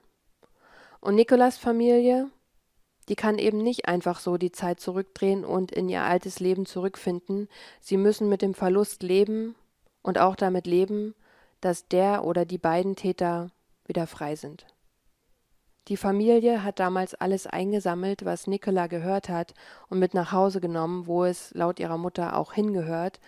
Und 1.02 1.16
Nikolas 1.16 1.58
Familie, 1.58 2.30
die 3.10 3.16
kann 3.16 3.38
eben 3.38 3.58
nicht 3.58 3.88
einfach 3.88 4.20
so 4.20 4.38
die 4.38 4.54
Zeit 4.54 4.80
zurückdrehen 4.80 5.44
und 5.44 5.74
in 5.74 5.90
ihr 5.90 6.04
altes 6.04 6.40
Leben 6.40 6.66
zurückfinden. 6.66 7.50
Sie 7.82 7.98
müssen 7.98 8.30
mit 8.30 8.42
dem 8.42 8.54
Verlust 8.54 9.04
leben 9.04 9.56
und 10.02 10.18
auch 10.18 10.38
damit 10.38 10.68
leben, 10.68 11.14
dass 11.60 11.88
der 11.90 12.24
oder 12.24 12.46
die 12.46 12.58
beiden 12.58 12.96
Täter 12.96 13.50
wieder 13.86 14.08
frei 14.08 14.36
sind. 14.36 14.66
Die 15.90 15.98
Familie 15.98 16.64
hat 16.64 16.80
damals 16.80 17.14
alles 17.14 17.46
eingesammelt, 17.46 18.24
was 18.24 18.48
Nicola 18.48 18.88
gehört 18.88 19.28
hat, 19.28 19.54
und 19.90 20.00
mit 20.00 20.14
nach 20.14 20.32
Hause 20.32 20.62
genommen, 20.62 21.08
wo 21.08 21.26
es 21.26 21.54
laut 21.54 21.80
ihrer 21.80 21.98
Mutter 21.98 22.38
auch 22.38 22.54
hingehört. 22.54 23.20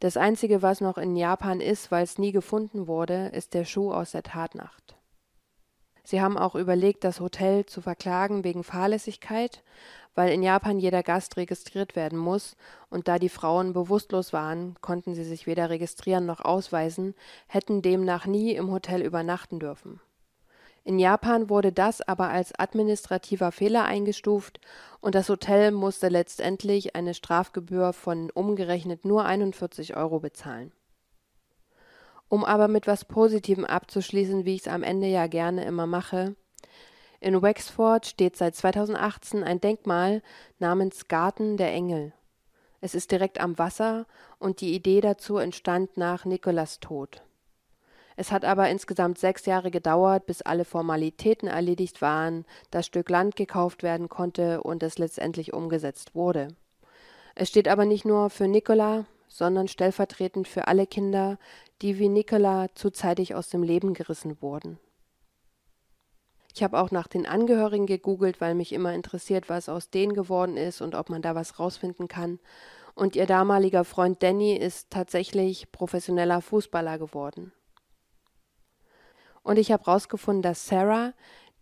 Das 0.00 0.16
Einzige, 0.16 0.62
was 0.62 0.80
noch 0.80 0.96
in 0.96 1.16
Japan 1.16 1.60
ist, 1.60 1.90
weil 1.90 2.04
es 2.04 2.18
nie 2.18 2.32
gefunden 2.32 2.86
wurde, 2.86 3.28
ist 3.34 3.52
der 3.52 3.66
Schuh 3.66 3.92
aus 3.92 4.12
der 4.12 4.22
Tatnacht. 4.22 4.87
Sie 6.08 6.22
haben 6.22 6.38
auch 6.38 6.54
überlegt, 6.54 7.04
das 7.04 7.20
Hotel 7.20 7.66
zu 7.66 7.82
verklagen 7.82 8.42
wegen 8.42 8.64
Fahrlässigkeit, 8.64 9.62
weil 10.14 10.32
in 10.32 10.42
Japan 10.42 10.78
jeder 10.78 11.02
Gast 11.02 11.36
registriert 11.36 11.96
werden 11.96 12.18
muss, 12.18 12.56
und 12.88 13.08
da 13.08 13.18
die 13.18 13.28
Frauen 13.28 13.74
bewusstlos 13.74 14.32
waren, 14.32 14.74
konnten 14.80 15.14
sie 15.14 15.22
sich 15.22 15.46
weder 15.46 15.68
registrieren 15.68 16.24
noch 16.24 16.40
ausweisen, 16.40 17.14
hätten 17.46 17.82
demnach 17.82 18.24
nie 18.24 18.54
im 18.54 18.70
Hotel 18.70 19.02
übernachten 19.02 19.60
dürfen. 19.60 20.00
In 20.82 20.98
Japan 20.98 21.50
wurde 21.50 21.72
das 21.72 22.00
aber 22.00 22.30
als 22.30 22.58
administrativer 22.58 23.52
Fehler 23.52 23.84
eingestuft 23.84 24.60
und 25.02 25.14
das 25.14 25.28
Hotel 25.28 25.72
musste 25.72 26.08
letztendlich 26.08 26.96
eine 26.96 27.12
Strafgebühr 27.12 27.92
von 27.92 28.30
umgerechnet 28.30 29.04
nur 29.04 29.26
41 29.26 29.94
Euro 29.94 30.20
bezahlen. 30.20 30.72
Um 32.28 32.44
aber 32.44 32.68
mit 32.68 32.86
was 32.86 33.04
Positivem 33.04 33.64
abzuschließen, 33.64 34.44
wie 34.44 34.54
ich 34.54 34.62
es 34.62 34.68
am 34.68 34.82
Ende 34.82 35.06
ja 35.06 35.26
gerne 35.26 35.64
immer 35.64 35.86
mache, 35.86 36.36
in 37.20 37.42
Wexford 37.42 38.06
steht 38.06 38.36
seit 38.36 38.54
2018 38.54 39.42
ein 39.42 39.60
Denkmal 39.60 40.22
namens 40.58 41.08
Garten 41.08 41.56
der 41.56 41.72
Engel. 41.72 42.12
Es 42.80 42.94
ist 42.94 43.10
direkt 43.10 43.40
am 43.40 43.58
Wasser 43.58 44.06
und 44.38 44.60
die 44.60 44.72
Idee 44.72 45.00
dazu 45.00 45.38
entstand 45.38 45.96
nach 45.96 46.24
Nikolas 46.24 46.78
Tod. 46.78 47.22
Es 48.14 48.30
hat 48.30 48.44
aber 48.44 48.68
insgesamt 48.68 49.18
sechs 49.18 49.46
Jahre 49.46 49.70
gedauert, 49.70 50.26
bis 50.26 50.42
alle 50.42 50.64
Formalitäten 50.64 51.48
erledigt 51.48 52.02
waren, 52.02 52.44
das 52.70 52.86
Stück 52.86 53.10
Land 53.10 53.36
gekauft 53.36 53.82
werden 53.82 54.08
konnte 54.08 54.62
und 54.62 54.82
es 54.82 54.98
letztendlich 54.98 55.52
umgesetzt 55.52 56.14
wurde. 56.14 56.48
Es 57.34 57.48
steht 57.48 57.68
aber 57.68 57.84
nicht 57.84 58.04
nur 58.04 58.30
für 58.30 58.48
Nikola, 58.48 59.06
sondern 59.28 59.68
stellvertretend 59.68 60.48
für 60.48 60.66
alle 60.66 60.86
Kinder, 60.86 61.38
die 61.82 61.98
wie 61.98 62.08
Nikola 62.08 62.68
zuzeitig 62.74 63.34
aus 63.34 63.48
dem 63.48 63.62
Leben 63.62 63.94
gerissen 63.94 64.40
wurden. 64.42 64.78
Ich 66.54 66.62
habe 66.62 66.78
auch 66.80 66.90
nach 66.90 67.06
den 67.06 67.26
Angehörigen 67.26 67.86
gegoogelt, 67.86 68.40
weil 68.40 68.54
mich 68.54 68.72
immer 68.72 68.92
interessiert, 68.92 69.48
was 69.48 69.68
aus 69.68 69.90
denen 69.90 70.14
geworden 70.14 70.56
ist 70.56 70.80
und 70.80 70.96
ob 70.96 71.08
man 71.08 71.22
da 71.22 71.34
was 71.34 71.60
rausfinden 71.60 72.08
kann. 72.08 72.40
Und 72.96 73.14
ihr 73.14 73.26
damaliger 73.26 73.84
Freund 73.84 74.22
Danny 74.24 74.56
ist 74.56 74.90
tatsächlich 74.90 75.70
professioneller 75.70 76.40
Fußballer 76.40 76.98
geworden. 76.98 77.52
Und 79.44 79.56
ich 79.56 79.70
habe 79.70 79.84
herausgefunden, 79.84 80.42
dass 80.42 80.66
Sarah, 80.66 81.12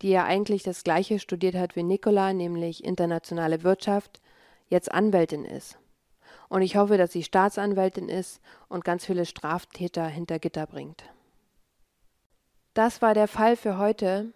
die 0.01 0.09
ja 0.09 0.25
eigentlich 0.25 0.63
das 0.63 0.83
gleiche 0.83 1.19
studiert 1.19 1.53
hat 1.53 1.75
wie 1.75 1.83
Nicola, 1.83 2.33
nämlich 2.33 2.83
internationale 2.83 3.63
Wirtschaft, 3.63 4.19
jetzt 4.67 4.91
Anwältin 4.91 5.45
ist. 5.45 5.77
Und 6.49 6.61
ich 6.61 6.77
hoffe, 6.77 6.97
dass 6.97 7.11
sie 7.11 7.23
Staatsanwältin 7.23 8.09
ist 8.09 8.41
und 8.69 8.85
ganz 8.85 9.05
viele 9.05 9.25
Straftäter 9.25 10.07
hinter 10.07 10.39
Gitter 10.39 10.65
bringt. 10.65 11.03
Das 12.73 13.01
war 13.01 13.13
der 13.13 13.27
Fall 13.27 13.55
für 13.55 13.77
heute. 13.77 14.33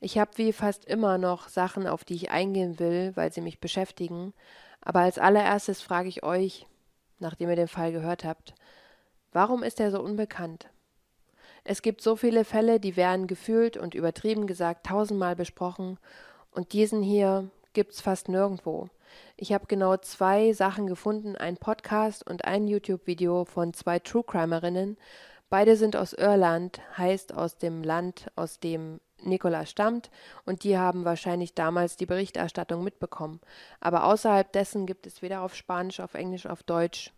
Ich 0.00 0.18
habe 0.18 0.30
wie 0.36 0.52
fast 0.52 0.84
immer 0.84 1.18
noch 1.18 1.48
Sachen, 1.48 1.86
auf 1.86 2.04
die 2.04 2.14
ich 2.14 2.30
eingehen 2.30 2.78
will, 2.78 3.12
weil 3.14 3.32
sie 3.32 3.40
mich 3.40 3.60
beschäftigen. 3.60 4.32
Aber 4.80 5.00
als 5.00 5.18
allererstes 5.18 5.82
frage 5.82 6.08
ich 6.08 6.22
euch, 6.22 6.66
nachdem 7.18 7.48
ihr 7.50 7.56
den 7.56 7.68
Fall 7.68 7.92
gehört 7.92 8.24
habt, 8.24 8.54
warum 9.32 9.62
ist 9.62 9.80
er 9.80 9.90
so 9.90 10.00
unbekannt? 10.00 10.68
Es 11.64 11.82
gibt 11.82 12.00
so 12.00 12.14
viele 12.14 12.44
Fälle, 12.44 12.78
die 12.78 12.96
werden 12.96 13.26
gefühlt 13.26 13.76
und 13.76 13.94
übertrieben 13.94 14.46
gesagt 14.46 14.86
tausendmal 14.86 15.34
besprochen, 15.36 15.98
und 16.52 16.72
diesen 16.72 17.02
hier 17.02 17.50
gibt's 17.74 18.00
fast 18.00 18.28
nirgendwo. 18.28 18.88
Ich 19.36 19.52
habe 19.52 19.66
genau 19.66 19.96
zwei 19.96 20.52
Sachen 20.52 20.86
gefunden, 20.86 21.36
ein 21.36 21.56
Podcast 21.56 22.28
und 22.28 22.44
ein 22.44 22.66
YouTube-Video 22.66 23.44
von 23.44 23.74
zwei 23.74 23.98
True 23.98 24.24
Crimerinnen. 24.24 24.96
Beide 25.48 25.76
sind 25.76 25.96
aus 25.96 26.12
Irland, 26.12 26.80
heißt 26.96 27.34
aus 27.34 27.56
dem 27.56 27.82
Land, 27.82 28.30
aus 28.34 28.58
dem 28.58 29.00
Nikola 29.22 29.64
stammt, 29.66 30.10
und 30.44 30.64
die 30.64 30.76
haben 30.76 31.04
wahrscheinlich 31.04 31.54
damals 31.54 31.96
die 31.96 32.06
Berichterstattung 32.06 32.82
mitbekommen. 32.82 33.40
Aber 33.80 34.04
außerhalb 34.04 34.52
dessen 34.52 34.86
gibt 34.86 35.06
es 35.06 35.22
weder 35.22 35.42
auf 35.42 35.54
Spanisch, 35.54 36.00
auf 36.00 36.14
Englisch, 36.14 36.46
auf 36.46 36.62
Deutsch 36.62 37.12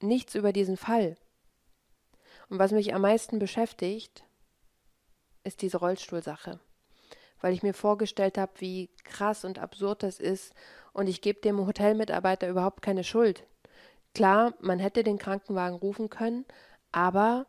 nichts 0.00 0.34
über 0.34 0.52
diesen 0.52 0.76
Fall. 0.76 1.16
Und 2.48 2.58
was 2.58 2.72
mich 2.72 2.94
am 2.94 3.02
meisten 3.02 3.38
beschäftigt, 3.38 4.24
ist 5.44 5.62
diese 5.62 5.78
Rollstuhlsache. 5.78 6.60
Weil 7.40 7.54
ich 7.54 7.62
mir 7.62 7.74
vorgestellt 7.74 8.36
habe, 8.36 8.52
wie 8.58 8.90
krass 9.04 9.44
und 9.44 9.58
absurd 9.58 10.02
das 10.02 10.20
ist 10.20 10.52
Und 10.92 11.08
ich 11.08 11.20
gebe 11.20 11.40
dem 11.40 11.66
Hotelmitarbeiter 11.66 12.48
überhaupt 12.48 12.82
keine 12.82 13.04
Schuld. 13.04 13.44
Klar, 14.14 14.54
man 14.60 14.78
hätte 14.78 15.04
den 15.04 15.18
Krankenwagen 15.18 15.76
rufen 15.76 16.10
können, 16.10 16.44
aber 16.92 17.46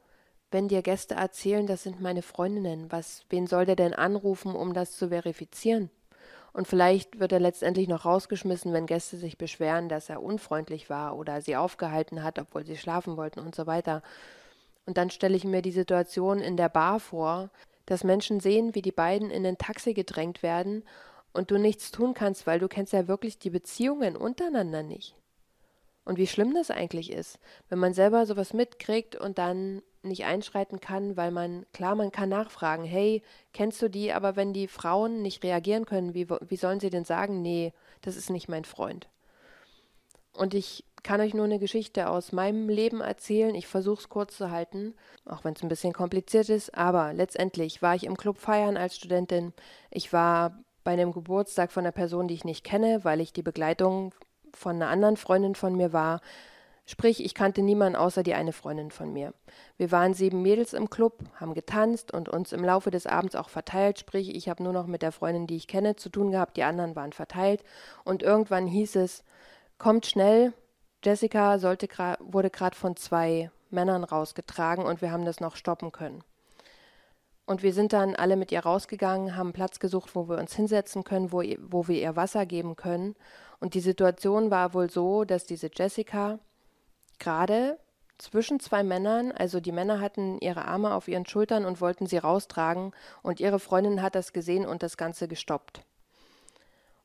wenn 0.51 0.67
dir 0.67 0.82
Gäste 0.82 1.15
erzählen, 1.15 1.65
das 1.65 1.84
sind 1.84 2.01
meine 2.01 2.21
Freundinnen, 2.21 2.91
was, 2.91 3.23
wen 3.30 3.47
soll 3.47 3.65
der 3.65 3.75
denn 3.75 3.93
anrufen, 3.93 4.54
um 4.54 4.73
das 4.73 4.97
zu 4.97 5.10
verifizieren? 5.10 5.89
Und 6.54 6.67
vielleicht 6.67 7.19
wird 7.19 7.32
er 7.32 7.39
letztendlich 7.39 7.88
noch 7.88 8.04
rausgeschmissen, 8.04 8.73
wenn 8.73 8.86
Gäste 8.86 9.15
sich 9.15 9.38
beschweren, 9.38 9.88
dass 9.88 10.10
er 10.10 10.21
unfreundlich 10.21 10.89
war 10.89 11.17
oder 11.17 11.41
sie 11.41 11.56
aufgehalten 11.56 12.23
hat, 12.23 12.38
obwohl 12.39 12.65
sie 12.65 12.75
schlafen 12.75 13.15
wollten 13.15 13.39
und 13.39 13.56
so 13.56 13.67
weiter. 13.67 14.04
Und 14.86 14.97
dann 14.97 15.10
stelle 15.10 15.38
ich 15.38 15.45
mir 15.45 15.62
die 15.62 15.71
Situation 15.71 16.39
in 16.39 16.58
der 16.58 16.67
Bar 16.67 16.99
vor, 16.99 17.49
dass 17.86 18.04
Menschen 18.04 18.41
sehen, 18.41 18.75
wie 18.75 18.82
die 18.82 18.91
beiden 18.91 19.32
in 19.32 19.45
ein 19.45 19.58
Taxi 19.58 19.93
gedrängt 19.93 20.43
werden 20.43 20.84
und 21.34 21.52
du 21.52 21.58
nichts 21.58 21.91
tun 21.91 22.13
kannst, 22.13 22.48
weil 22.48 22.60
du 22.60 22.67
kennst 22.67 22.94
ja 22.94 23.08
wirklich 23.08 23.39
die 23.39 23.50
Beziehungen 23.50 24.15
untereinander 24.15 24.84
nicht. 24.84 25.15
Und 26.04 26.17
wie 26.17 26.28
schlimm 26.28 26.54
das 26.54 26.72
eigentlich 26.72 27.12
ist, 27.12 27.39
wenn 27.70 27.80
man 27.80 27.94
selber 27.94 28.26
sowas 28.26 28.54
mitkriegt 28.54 29.15
und 29.15 29.38
dann 29.38 29.82
nicht 30.04 30.26
einschreiten 30.26 30.80
kann, 30.80 31.15
weil 31.15 31.32
man, 31.32 31.65
klar, 31.74 31.96
man 31.96 32.12
kann 32.12 32.30
nachfragen, 32.30 32.84
hey, 32.84 33.22
kennst 33.54 33.82
du 33.82 33.88
die, 33.88 34.12
aber 34.12 34.36
wenn 34.36 34.52
die 34.52 34.67
Frauen 34.67 35.22
nicht 35.22 35.44
reagieren 35.44 35.86
können, 35.86 36.15
wie, 36.15 36.28
wie 36.30 36.56
sollen 36.56 36.80
sie 36.80 36.89
denn 36.89 37.06
sagen, 37.06 37.41
nee, 37.41 37.72
das 38.02 38.17
ist 38.17 38.32
nicht 38.32 38.50
mein 38.50 38.65
Freund. 38.65 39.10
Und 40.34 40.56
ich 40.56 40.86
kann 41.04 41.22
euch 41.22 41.34
nur 41.34 41.46
eine 41.46 41.60
Geschichte 41.60 42.10
aus 42.10 42.32
meinem 42.32 42.70
Leben 42.70 43.02
erzählen. 43.02 43.54
Ich 43.54 43.67
versuche 43.67 44.02
es 44.02 44.10
kurz 44.10 44.38
zu 44.38 44.50
halten, 44.50 44.96
auch 45.26 45.44
wenn 45.44 45.54
es 45.54 45.63
ein 45.63 45.70
bisschen 45.70 45.94
kompliziert 45.94 46.50
ist. 46.50 46.76
Aber 46.76 47.13
letztendlich 47.13 47.82
war 47.82 47.96
ich 47.96 48.06
im 48.06 48.17
Club 48.17 48.38
feiern 48.38 48.78
als 48.78 48.96
Studentin. 48.96 49.54
Ich 49.89 50.13
war 50.13 50.63
bei 50.84 50.91
einem 50.91 51.12
Geburtstag 51.12 51.72
von 51.72 51.84
einer 51.84 51.91
Person, 51.91 52.28
die 52.28 52.34
ich 52.34 52.46
nicht 52.46 52.63
kenne, 52.63 53.04
weil 53.04 53.22
ich 53.22 53.34
die 53.34 53.44
Begleitung 53.44 54.13
von 54.54 54.76
einer 54.76 54.89
anderen 54.89 55.17
Freundin 55.17 55.56
von 55.56 55.76
mir 55.76 55.94
war. 55.94 56.22
Sprich, 56.86 57.24
ich 57.24 57.36
kannte 57.36 57.62
niemanden 57.62 57.96
außer 57.96 58.24
die 58.24 58.34
eine 58.34 58.54
Freundin 58.54 58.91
von 58.91 59.13
mir. 59.13 59.34
Wir 59.78 59.91
waren 59.91 60.13
sieben 60.13 60.41
Mädels 60.41 60.74
im 60.74 60.89
Club, 60.89 61.20
haben 61.39 61.54
getanzt 61.54 62.12
und 62.12 62.28
uns 62.28 62.52
im 62.52 62.65
Laufe 62.65 62.91
des 62.91 63.08
Abends 63.08 63.36
auch 63.36 63.50
verteilt. 63.50 64.00
Sprich, 64.00 64.36
ich 64.36 64.50
habe 64.50 64.63
nur 64.63 64.74
noch 64.74 64.88
mit 64.88 65.02
der 65.02 65.12
Freundin, 65.12 65.48
die 65.48 65.56
ich 65.56 65.67
kenne, 65.67 65.96
zu 65.96 66.10
tun 66.10 66.32
gehabt. 66.32 66.58
Die 66.58 66.63
anderen 66.63 66.96
waren 66.96 67.13
verteilt. 67.13 67.63
Und 68.04 68.24
irgendwann 68.24 68.67
hieß 68.67 68.98
es, 68.98 69.24
kommt 69.78 70.06
schnell. 70.06 70.54
Jessica 71.04 71.60
sollte 71.60 71.88
wurde 72.20 72.50
gerade 72.50 72.76
von 72.76 72.96
zwei 72.96 73.52
Männern 73.70 74.04
rausgetragen 74.04 74.86
und 74.86 75.02
wir 75.02 75.12
haben 75.12 75.26
das 75.26 75.39
noch 75.39 75.56
stoppen 75.56 75.91
können. 75.91 76.24
Und 77.45 77.63
wir 77.63 77.73
sind 77.73 77.93
dann 77.93 78.15
alle 78.15 78.36
mit 78.36 78.51
ihr 78.51 78.62
rausgegangen, 78.62 79.36
haben 79.36 79.54
Platz 79.54 79.80
gesucht, 79.80 80.15
wo 80.15 80.30
wir 80.30 80.38
uns 80.38 80.56
hinsetzen 80.56 81.04
können, 81.04 81.32
wo, 81.32 81.43
wo 81.60 81.88
wir 81.88 81.99
ihr 81.99 82.15
Wasser 82.15 82.45
geben 82.45 82.75
können. 82.75 83.15
Und 83.60 83.73
die 83.73 83.80
Situation 83.80 84.51
war 84.51 84.73
wohl 84.73 84.89
so, 84.89 85.23
dass 85.23 85.45
diese 85.45 85.69
Jessica 85.73 86.39
gerade 87.19 87.77
zwischen 88.17 88.60
zwei 88.60 88.84
Männern, 88.84 89.32
also 89.32 89.60
die 89.60 89.71
Männer 89.71 89.99
hatten 89.99 90.38
ihre 90.39 90.65
Arme 90.65 90.93
auf 90.93 91.08
ihren 91.08 91.25
Schultern 91.25 91.65
und 91.65 91.82
wollten 91.82 92.06
sie 92.06 92.17
raustragen, 92.17 92.93
und 93.23 93.39
ihre 93.39 93.60
Freundin 93.60 94.01
hat 94.01 94.15
das 94.15 94.32
gesehen 94.32 94.65
und 94.65 94.84
das 94.84 94.95
Ganze 94.95 95.27
gestoppt. 95.27 95.84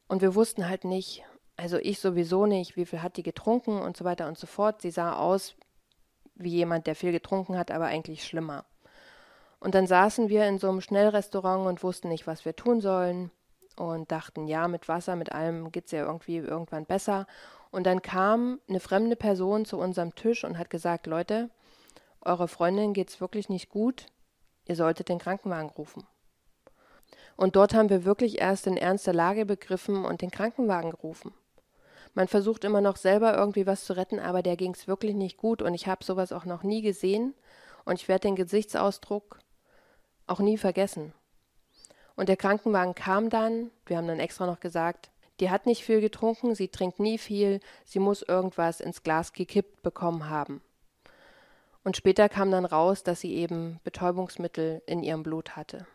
Und 0.09 0.23
wir 0.23 0.35
wussten 0.35 0.69
halt 0.69 0.85
nicht, 0.85 1.25
also 1.57 1.79
ich 1.79 2.01
sowieso 2.01 2.47
nicht, 2.47 2.77
wie 2.77 2.85
viel 2.85 3.03
hat 3.03 3.17
die 3.17 3.23
getrunken 3.23 3.81
und 3.81 3.97
so 3.97 4.05
weiter 4.05 4.29
und 4.29 4.39
so 4.39 4.47
fort. 4.47 4.83
Sie 4.83 4.91
sah 4.91 5.17
aus 5.17 5.57
wie 6.35 6.51
jemand, 6.51 6.87
der 6.87 6.95
viel 6.95 7.13
getrunken 7.13 7.57
hat, 7.57 7.71
aber 7.71 7.87
eigentlich 7.87 8.25
schlimmer. 8.25 8.65
Und 9.59 9.75
dann 9.75 9.87
saßen 9.87 10.29
wir 10.29 10.47
in 10.47 10.59
so 10.59 10.69
einem 10.69 10.81
Schnellrestaurant 10.81 11.67
und 11.67 11.83
wussten 11.83 12.09
nicht, 12.09 12.27
was 12.27 12.45
wir 12.45 12.55
tun 12.55 12.81
sollen 12.81 13.31
und 13.77 14.11
dachten, 14.11 14.47
ja, 14.47 14.69
mit 14.69 14.89
Wasser, 14.89 15.17
mit 15.17 15.33
allem 15.33 15.73
geht's 15.73 15.93
ja 15.93 16.05
irgendwie 16.05 16.37
irgendwann 16.37 16.87
besser. 16.87 17.27
Und 17.71 17.85
dann 17.85 18.03
kam 18.03 18.61
eine 18.69 18.81
fremde 18.81 19.17
Person 19.17 19.65
zu 19.65 19.79
unserem 19.79 20.15
Tisch 20.15 20.45
und 20.45 20.59
hat 20.59 20.71
gesagt, 20.71 21.07
Leute, 21.07 21.51
eure 22.21 22.49
Freundin 22.49 22.93
geht's 22.93 23.21
wirklich 23.21 23.49
nicht 23.49 23.69
gut, 23.69 24.07
ihr 24.67 24.77
solltet 24.77 25.09
den 25.09 25.19
Krankenwagen 25.19 25.71
rufen. 25.71 26.07
Und 27.37 27.55
dort 27.57 27.75
haben 27.75 27.91
wir 27.91 28.05
wirklich 28.05 28.41
erst 28.41 28.67
in 28.67 28.77
ernster 28.77 29.13
Lage 29.13 29.45
begriffen 29.45 30.05
und 30.05 30.23
den 30.23 30.31
Krankenwagen 30.31 30.91
gerufen. 30.91 31.35
Man 32.15 32.29
versucht 32.29 32.65
immer 32.65 32.81
noch 32.81 32.97
selber 32.97 33.37
irgendwie 33.37 33.67
was 33.67 33.85
zu 33.85 33.95
retten, 33.95 34.19
aber 34.19 34.43
der 34.43 34.57
ging's 34.57 34.89
wirklich 34.89 35.15
nicht 35.15 35.37
gut 35.37 35.61
und 35.61 35.75
ich 35.75 35.87
habe 35.87 36.03
sowas 36.03 36.33
auch 36.33 36.47
noch 36.47 36.63
nie 36.63 36.81
gesehen 36.81 37.35
und 37.85 38.01
ich 38.01 38.09
werde 38.09 38.29
den 38.29 38.37
Gesichtsausdruck 38.37 39.39
auch 40.27 40.41
nie 40.41 40.59
vergessen. 40.59 41.13
Und 42.17 42.29
der 42.29 42.37
Krankenwagen 42.37 42.95
kam 42.95 43.31
dann, 43.31 43.71
wir 43.85 43.97
haben 43.97 44.09
dann 44.09 44.21
extra 44.21 44.47
noch 44.47 44.61
gesagt, 44.61 45.11
die 45.41 45.51
hat 45.51 45.67
nicht 45.67 45.85
viel 45.85 46.01
getrunken, 46.01 46.55
sie 46.55 46.69
trinkt 46.69 46.99
nie 46.99 47.19
viel, 47.19 47.61
sie 47.85 47.99
muss 47.99 48.23
irgendwas 48.23 48.81
ins 48.81 49.03
Glas 49.03 49.33
gekippt 49.33 49.83
bekommen 49.83 50.31
haben. 50.31 50.63
Und 51.85 51.97
später 51.97 52.29
kam 52.29 52.51
dann 52.51 52.65
raus, 52.65 53.03
dass 53.03 53.21
sie 53.21 53.35
eben 53.35 53.79
Betäubungsmittel 53.85 54.83
in 54.87 55.03
ihrem 55.03 55.23
Blut 55.23 55.57
hatte. 55.57 55.87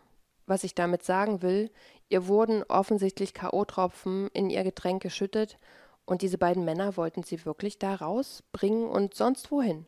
Was 0.45 0.63
ich 0.63 0.75
damit 0.75 1.03
sagen 1.03 1.41
will, 1.41 1.71
ihr 2.09 2.27
wurden 2.27 2.63
offensichtlich 2.63 3.33
K.O.-Tropfen 3.33 4.29
in 4.33 4.49
ihr 4.49 4.63
Getränk 4.63 5.01
geschüttet 5.01 5.57
und 6.05 6.21
diese 6.21 6.37
beiden 6.37 6.65
Männer 6.65 6.97
wollten 6.97 7.23
sie 7.23 7.45
wirklich 7.45 7.79
da 7.79 7.95
rausbringen 7.95 8.87
und 8.87 9.15
sonst 9.15 9.51
wohin. 9.51 9.87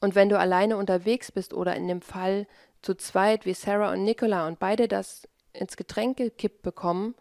Und 0.00 0.14
wenn 0.14 0.28
du 0.28 0.38
alleine 0.38 0.76
unterwegs 0.76 1.32
bist 1.32 1.54
oder 1.54 1.74
in 1.74 1.88
dem 1.88 2.02
Fall 2.02 2.46
zu 2.82 2.94
zweit 2.94 3.46
wie 3.46 3.54
Sarah 3.54 3.92
und 3.92 4.04
Nicola 4.04 4.46
und 4.46 4.58
beide 4.58 4.88
das 4.88 5.28
ins 5.52 5.76
Getränk 5.76 6.18
gekippt 6.18 6.62
bekommen, 6.62 7.14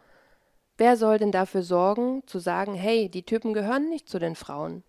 wer 0.78 0.98
soll 0.98 1.18
denn 1.18 1.32
dafür 1.32 1.63
sorgen, 1.63 2.24
zu 2.28 2.39
sagen, 2.39 2.74
hey, 2.74 3.10
die 3.10 3.24
Typen 3.24 3.54
gehören 3.54 3.89
nicht 3.89 4.10
zu 4.10 4.20
den 4.20 4.36
Frauen? 4.36 4.84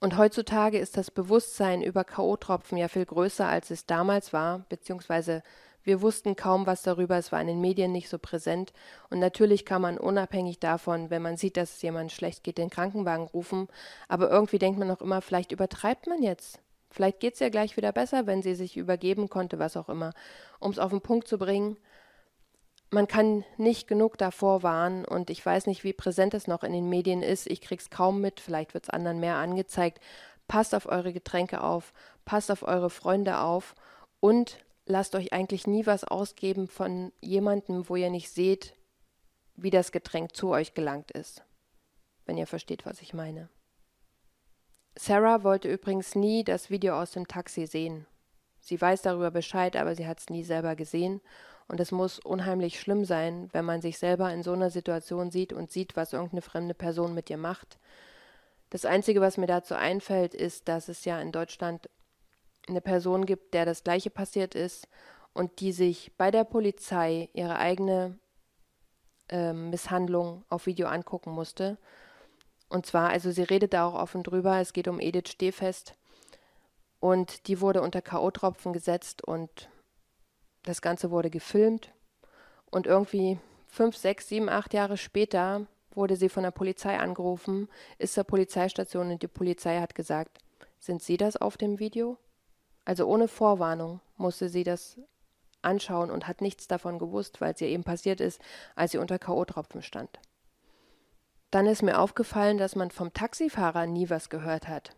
Und 0.00 0.16
heutzutage 0.16 0.78
ist 0.78 0.96
das 0.96 1.10
Bewusstsein 1.10 1.82
über 1.82 2.04
K.O.-Tropfen 2.04 2.76
ja 2.76 2.86
viel 2.86 3.04
größer, 3.04 3.48
als 3.48 3.70
es 3.70 3.84
damals 3.86 4.32
war, 4.32 4.60
beziehungsweise 4.68 5.42
wir 5.82 6.02
wussten 6.02 6.36
kaum 6.36 6.66
was 6.66 6.82
darüber, 6.82 7.16
es 7.16 7.32
war 7.32 7.40
in 7.40 7.46
den 7.46 7.60
Medien 7.60 7.92
nicht 7.92 8.08
so 8.08 8.18
präsent. 8.18 8.72
Und 9.10 9.20
natürlich 9.20 9.64
kann 9.64 9.80
man 9.80 9.98
unabhängig 9.98 10.60
davon, 10.60 11.08
wenn 11.10 11.22
man 11.22 11.36
sieht, 11.36 11.56
dass 11.56 11.76
es 11.76 11.82
jemandem 11.82 12.10
schlecht 12.10 12.44
geht, 12.44 12.58
den 12.58 12.70
Krankenwagen 12.70 13.26
rufen. 13.26 13.68
Aber 14.06 14.30
irgendwie 14.30 14.58
denkt 14.58 14.78
man 14.78 14.90
auch 14.90 15.00
immer, 15.00 15.22
vielleicht 15.22 15.50
übertreibt 15.50 16.06
man 16.06 16.22
jetzt. 16.22 16.60
Vielleicht 16.90 17.20
geht 17.20 17.34
es 17.34 17.40
ja 17.40 17.48
gleich 17.48 17.76
wieder 17.76 17.92
besser, 17.92 18.26
wenn 18.26 18.42
sie 18.42 18.54
sich 18.54 18.76
übergeben 18.76 19.28
konnte, 19.28 19.58
was 19.58 19.76
auch 19.76 19.88
immer. 19.88 20.12
Um 20.58 20.70
es 20.70 20.78
auf 20.78 20.90
den 20.90 21.00
Punkt 21.02 21.28
zu 21.28 21.38
bringen, 21.38 21.76
man 22.90 23.06
kann 23.06 23.44
nicht 23.58 23.86
genug 23.86 24.16
davor 24.16 24.62
warnen 24.62 25.04
und 25.04 25.28
ich 25.28 25.44
weiß 25.44 25.66
nicht, 25.66 25.84
wie 25.84 25.92
präsent 25.92 26.32
es 26.32 26.46
noch 26.46 26.62
in 26.62 26.72
den 26.72 26.88
Medien 26.88 27.22
ist. 27.22 27.46
Ich 27.46 27.60
krieg's 27.60 27.90
kaum 27.90 28.20
mit, 28.20 28.40
vielleicht 28.40 28.72
wird 28.72 28.84
es 28.84 28.90
anderen 28.90 29.20
mehr 29.20 29.36
angezeigt. 29.36 30.00
Passt 30.46 30.74
auf 30.74 30.86
eure 30.86 31.12
Getränke 31.12 31.62
auf, 31.62 31.92
passt 32.24 32.50
auf 32.50 32.62
eure 32.62 32.88
Freunde 32.88 33.40
auf 33.40 33.74
und 34.20 34.58
lasst 34.86 35.14
euch 35.14 35.34
eigentlich 35.34 35.66
nie 35.66 35.84
was 35.84 36.04
ausgeben 36.04 36.66
von 36.66 37.12
jemandem, 37.20 37.88
wo 37.90 37.96
ihr 37.96 38.10
nicht 38.10 38.30
seht, 38.30 38.74
wie 39.54 39.70
das 39.70 39.92
Getränk 39.92 40.34
zu 40.34 40.48
euch 40.48 40.72
gelangt 40.72 41.10
ist. 41.10 41.44
Wenn 42.24 42.38
ihr 42.38 42.46
versteht, 42.46 42.86
was 42.86 43.02
ich 43.02 43.12
meine. 43.12 43.50
Sarah 44.98 45.44
wollte 45.44 45.70
übrigens 45.70 46.16
nie 46.16 46.42
das 46.42 46.70
Video 46.70 47.00
aus 47.00 47.12
dem 47.12 47.28
Taxi 47.28 47.68
sehen. 47.68 48.04
Sie 48.58 48.80
weiß 48.80 49.02
darüber 49.02 49.30
Bescheid, 49.30 49.76
aber 49.76 49.94
sie 49.94 50.08
hat 50.08 50.18
es 50.18 50.28
nie 50.28 50.42
selber 50.42 50.74
gesehen. 50.74 51.20
Und 51.68 51.78
es 51.78 51.92
muss 51.92 52.18
unheimlich 52.18 52.80
schlimm 52.80 53.04
sein, 53.04 53.48
wenn 53.52 53.64
man 53.64 53.80
sich 53.80 53.96
selber 53.96 54.32
in 54.32 54.42
so 54.42 54.54
einer 54.54 54.70
Situation 54.70 55.30
sieht 55.30 55.52
und 55.52 55.70
sieht, 55.70 55.94
was 55.94 56.14
irgendeine 56.14 56.42
fremde 56.42 56.74
Person 56.74 57.14
mit 57.14 57.28
dir 57.28 57.36
macht. 57.36 57.78
Das 58.70 58.84
Einzige, 58.84 59.20
was 59.20 59.36
mir 59.36 59.46
dazu 59.46 59.76
einfällt, 59.76 60.34
ist, 60.34 60.66
dass 60.66 60.88
es 60.88 61.04
ja 61.04 61.20
in 61.20 61.30
Deutschland 61.30 61.88
eine 62.68 62.80
Person 62.80 63.24
gibt, 63.24 63.54
der 63.54 63.64
das 63.64 63.84
gleiche 63.84 64.10
passiert 64.10 64.56
ist 64.56 64.88
und 65.32 65.60
die 65.60 65.70
sich 65.70 66.10
bei 66.16 66.32
der 66.32 66.42
Polizei 66.42 67.28
ihre 67.34 67.56
eigene 67.58 68.18
äh, 69.28 69.52
Misshandlung 69.52 70.44
auf 70.48 70.66
Video 70.66 70.88
angucken 70.88 71.30
musste 71.30 71.78
und 72.68 72.86
zwar, 72.86 73.10
also 73.10 73.30
sie 73.30 73.42
redet 73.42 73.72
da 73.72 73.86
auch 73.86 73.94
offen 73.94 74.22
drüber, 74.22 74.58
es 74.58 74.72
geht 74.72 74.88
um 74.88 75.00
Edith 75.00 75.30
Stehfest. 75.30 75.94
Und 77.00 77.46
die 77.46 77.60
wurde 77.60 77.80
unter 77.80 78.02
K.O.-Tropfen 78.02 78.72
gesetzt 78.72 79.22
und 79.22 79.68
das 80.64 80.82
Ganze 80.82 81.10
wurde 81.10 81.30
gefilmt. 81.30 81.92
Und 82.70 82.86
irgendwie 82.86 83.38
fünf, 83.68 83.96
sechs, 83.96 84.28
sieben, 84.28 84.48
acht 84.48 84.74
Jahre 84.74 84.96
später 84.96 85.66
wurde 85.92 86.16
sie 86.16 86.28
von 86.28 86.42
der 86.42 86.50
Polizei 86.50 86.98
angerufen, 86.98 87.68
ist 87.98 88.14
zur 88.14 88.24
Polizeistation 88.24 89.10
und 89.10 89.22
die 89.22 89.28
Polizei 89.28 89.80
hat 89.80 89.94
gesagt, 89.94 90.38
sind 90.78 91.02
Sie 91.02 91.16
das 91.16 91.36
auf 91.36 91.56
dem 91.56 91.78
Video? 91.78 92.18
Also 92.84 93.06
ohne 93.06 93.28
Vorwarnung 93.28 94.00
musste 94.16 94.48
sie 94.48 94.64
das 94.64 94.98
anschauen 95.60 96.10
und 96.10 96.26
hat 96.28 96.40
nichts 96.40 96.68
davon 96.68 96.98
gewusst, 96.98 97.40
weil 97.40 97.52
es 97.52 97.60
ihr 97.60 97.68
eben 97.68 97.84
passiert 97.84 98.20
ist, 98.20 98.40
als 98.76 98.92
sie 98.92 98.98
unter 98.98 99.18
K.O.-Tropfen 99.18 99.82
stand. 99.82 100.20
Dann 101.50 101.66
ist 101.66 101.82
mir 101.82 101.98
aufgefallen, 101.98 102.58
dass 102.58 102.76
man 102.76 102.90
vom 102.90 103.12
Taxifahrer 103.12 103.86
nie 103.86 104.10
was 104.10 104.28
gehört 104.28 104.68
hat. 104.68 104.94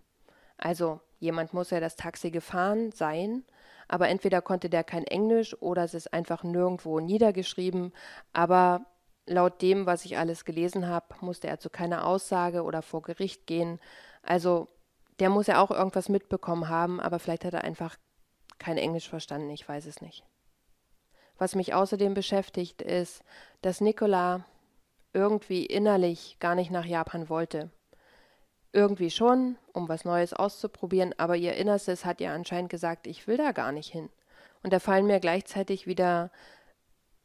Also, 0.58 1.00
jemand 1.18 1.54
muss 1.54 1.70
ja 1.70 1.80
das 1.80 1.96
Taxi 1.96 2.30
gefahren 2.30 2.92
sein, 2.92 3.44
aber 3.88 4.08
entweder 4.08 4.42
konnte 4.42 4.68
der 4.68 4.84
kein 4.84 5.04
Englisch 5.04 5.60
oder 5.62 5.84
es 5.84 5.94
ist 5.94 6.12
einfach 6.12 6.42
nirgendwo 6.42 7.00
niedergeschrieben, 7.00 7.92
aber 8.32 8.86
laut 9.26 9.62
dem, 9.62 9.86
was 9.86 10.04
ich 10.04 10.18
alles 10.18 10.44
gelesen 10.44 10.88
habe, 10.88 11.14
musste 11.20 11.48
er 11.48 11.60
zu 11.60 11.70
keiner 11.70 12.06
Aussage 12.06 12.62
oder 12.62 12.82
vor 12.82 13.02
Gericht 13.02 13.46
gehen. 13.46 13.80
Also 14.22 14.68
der 15.18 15.30
muss 15.30 15.46
ja 15.46 15.62
auch 15.62 15.70
irgendwas 15.70 16.08
mitbekommen 16.08 16.68
haben, 16.68 17.00
aber 17.00 17.18
vielleicht 17.18 17.44
hat 17.44 17.54
er 17.54 17.64
einfach 17.64 17.96
kein 18.58 18.76
Englisch 18.76 19.08
verstanden, 19.08 19.50
ich 19.50 19.68
weiß 19.68 19.86
es 19.86 20.00
nicht. 20.00 20.24
Was 21.38 21.54
mich 21.54 21.72
außerdem 21.72 22.12
beschäftigt, 22.12 22.82
ist, 22.82 23.22
dass 23.62 23.80
Nicola 23.80 24.44
irgendwie 25.12 25.66
innerlich 25.66 26.36
gar 26.40 26.54
nicht 26.54 26.70
nach 26.70 26.84
Japan 26.84 27.28
wollte. 27.28 27.70
Irgendwie 28.72 29.10
schon, 29.10 29.56
um 29.72 29.88
was 29.88 30.04
Neues 30.04 30.32
auszuprobieren, 30.32 31.14
aber 31.18 31.36
ihr 31.36 31.54
Innerstes 31.54 32.04
hat 32.04 32.20
ihr 32.20 32.32
anscheinend 32.32 32.70
gesagt, 32.70 33.06
ich 33.06 33.26
will 33.26 33.36
da 33.36 33.52
gar 33.52 33.72
nicht 33.72 33.90
hin. 33.90 34.08
Und 34.62 34.72
da 34.72 34.78
fallen 34.78 35.06
mir 35.06 35.20
gleichzeitig 35.20 35.86
wieder 35.86 36.30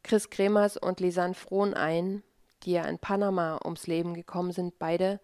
Chris 0.02 0.30
Kremers 0.30 0.76
und 0.76 1.00
Lisanne 1.00 1.34
Frohn 1.34 1.74
ein, 1.74 2.22
die 2.62 2.72
ja 2.72 2.84
in 2.84 2.98
Panama 2.98 3.60
ums 3.64 3.86
Leben 3.86 4.14
gekommen 4.14 4.52
sind, 4.52 4.78
beide. 4.78 5.20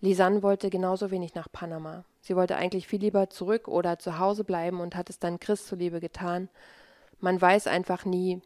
Lisanne 0.00 0.42
wollte 0.42 0.70
genauso 0.70 1.10
wenig 1.10 1.34
nach 1.34 1.50
Panama. 1.50 2.04
Sie 2.20 2.36
wollte 2.36 2.56
eigentlich 2.56 2.86
viel 2.86 3.00
lieber 3.00 3.30
zurück 3.30 3.66
oder 3.66 3.98
zu 3.98 4.18
Hause 4.18 4.44
bleiben 4.44 4.80
und 4.80 4.94
hat 4.94 5.10
es 5.10 5.18
dann 5.18 5.40
Chris 5.40 5.66
zuliebe 5.66 5.98
getan. 5.98 6.48
Man 7.18 7.40
weiß 7.40 7.66
einfach 7.66 8.04
nie, 8.04 8.40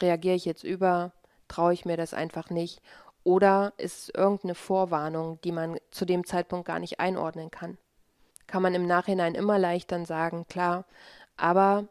reagiere 0.00 0.36
ich 0.36 0.44
jetzt 0.44 0.62
über, 0.62 1.12
traue 1.48 1.72
ich 1.72 1.84
mir 1.84 1.96
das 1.96 2.14
einfach 2.14 2.50
nicht 2.50 2.80
oder 3.24 3.74
ist 3.76 4.04
es 4.04 4.08
irgendeine 4.14 4.54
Vorwarnung, 4.54 5.38
die 5.42 5.52
man 5.52 5.78
zu 5.90 6.06
dem 6.06 6.24
Zeitpunkt 6.24 6.66
gar 6.66 6.78
nicht 6.78 6.98
einordnen 6.98 7.50
kann? 7.50 7.76
Kann 8.46 8.62
man 8.62 8.74
im 8.74 8.86
Nachhinein 8.86 9.34
immer 9.34 9.58
leicht 9.58 9.92
dann 9.92 10.06
sagen, 10.06 10.46
klar, 10.48 10.86
aber 11.36 11.88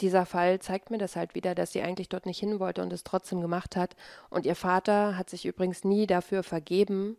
dieser 0.00 0.26
Fall 0.26 0.58
zeigt 0.58 0.90
mir 0.90 0.98
das 0.98 1.14
halt 1.14 1.36
wieder, 1.36 1.54
dass 1.54 1.72
sie 1.72 1.82
eigentlich 1.82 2.08
dort 2.08 2.26
nicht 2.26 2.40
hin 2.40 2.58
wollte 2.58 2.82
und 2.82 2.92
es 2.92 3.04
trotzdem 3.04 3.40
gemacht 3.40 3.76
hat. 3.76 3.94
Und 4.28 4.44
ihr 4.44 4.56
Vater 4.56 5.16
hat 5.16 5.30
sich 5.30 5.46
übrigens 5.46 5.84
nie 5.84 6.08
dafür 6.08 6.42
vergeben, 6.42 7.16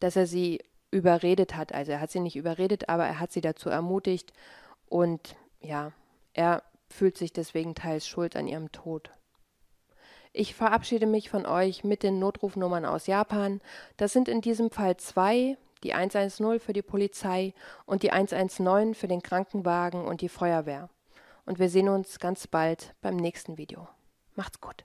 dass 0.00 0.16
er 0.16 0.26
sie 0.26 0.62
überredet 0.90 1.56
hat. 1.56 1.74
Also 1.74 1.92
er 1.92 2.00
hat 2.00 2.12
sie 2.12 2.20
nicht 2.20 2.36
überredet, 2.36 2.88
aber 2.88 3.04
er 3.04 3.20
hat 3.20 3.32
sie 3.32 3.42
dazu 3.42 3.68
ermutigt. 3.68 4.32
Und 4.88 5.36
ja, 5.60 5.92
er 6.32 6.62
fühlt 6.88 7.18
sich 7.18 7.32
deswegen 7.32 7.74
teils 7.74 8.06
schuld 8.06 8.36
an 8.36 8.46
ihrem 8.46 8.72
Tod. 8.72 9.10
Ich 10.36 10.56
verabschiede 10.56 11.06
mich 11.06 11.30
von 11.30 11.46
euch 11.46 11.84
mit 11.84 12.02
den 12.02 12.18
Notrufnummern 12.18 12.84
aus 12.84 13.06
Japan. 13.06 13.60
Das 13.96 14.12
sind 14.12 14.28
in 14.28 14.40
diesem 14.40 14.68
Fall 14.68 14.96
zwei, 14.96 15.56
die 15.84 15.94
110 15.94 16.58
für 16.58 16.72
die 16.72 16.82
Polizei 16.82 17.54
und 17.86 18.02
die 18.02 18.10
119 18.10 18.94
für 18.94 19.06
den 19.06 19.22
Krankenwagen 19.22 20.04
und 20.04 20.22
die 20.22 20.28
Feuerwehr. 20.28 20.90
Und 21.46 21.60
wir 21.60 21.68
sehen 21.68 21.88
uns 21.88 22.18
ganz 22.18 22.48
bald 22.48 22.96
beim 23.00 23.14
nächsten 23.14 23.58
Video. 23.58 23.86
Macht's 24.34 24.60
gut. 24.60 24.84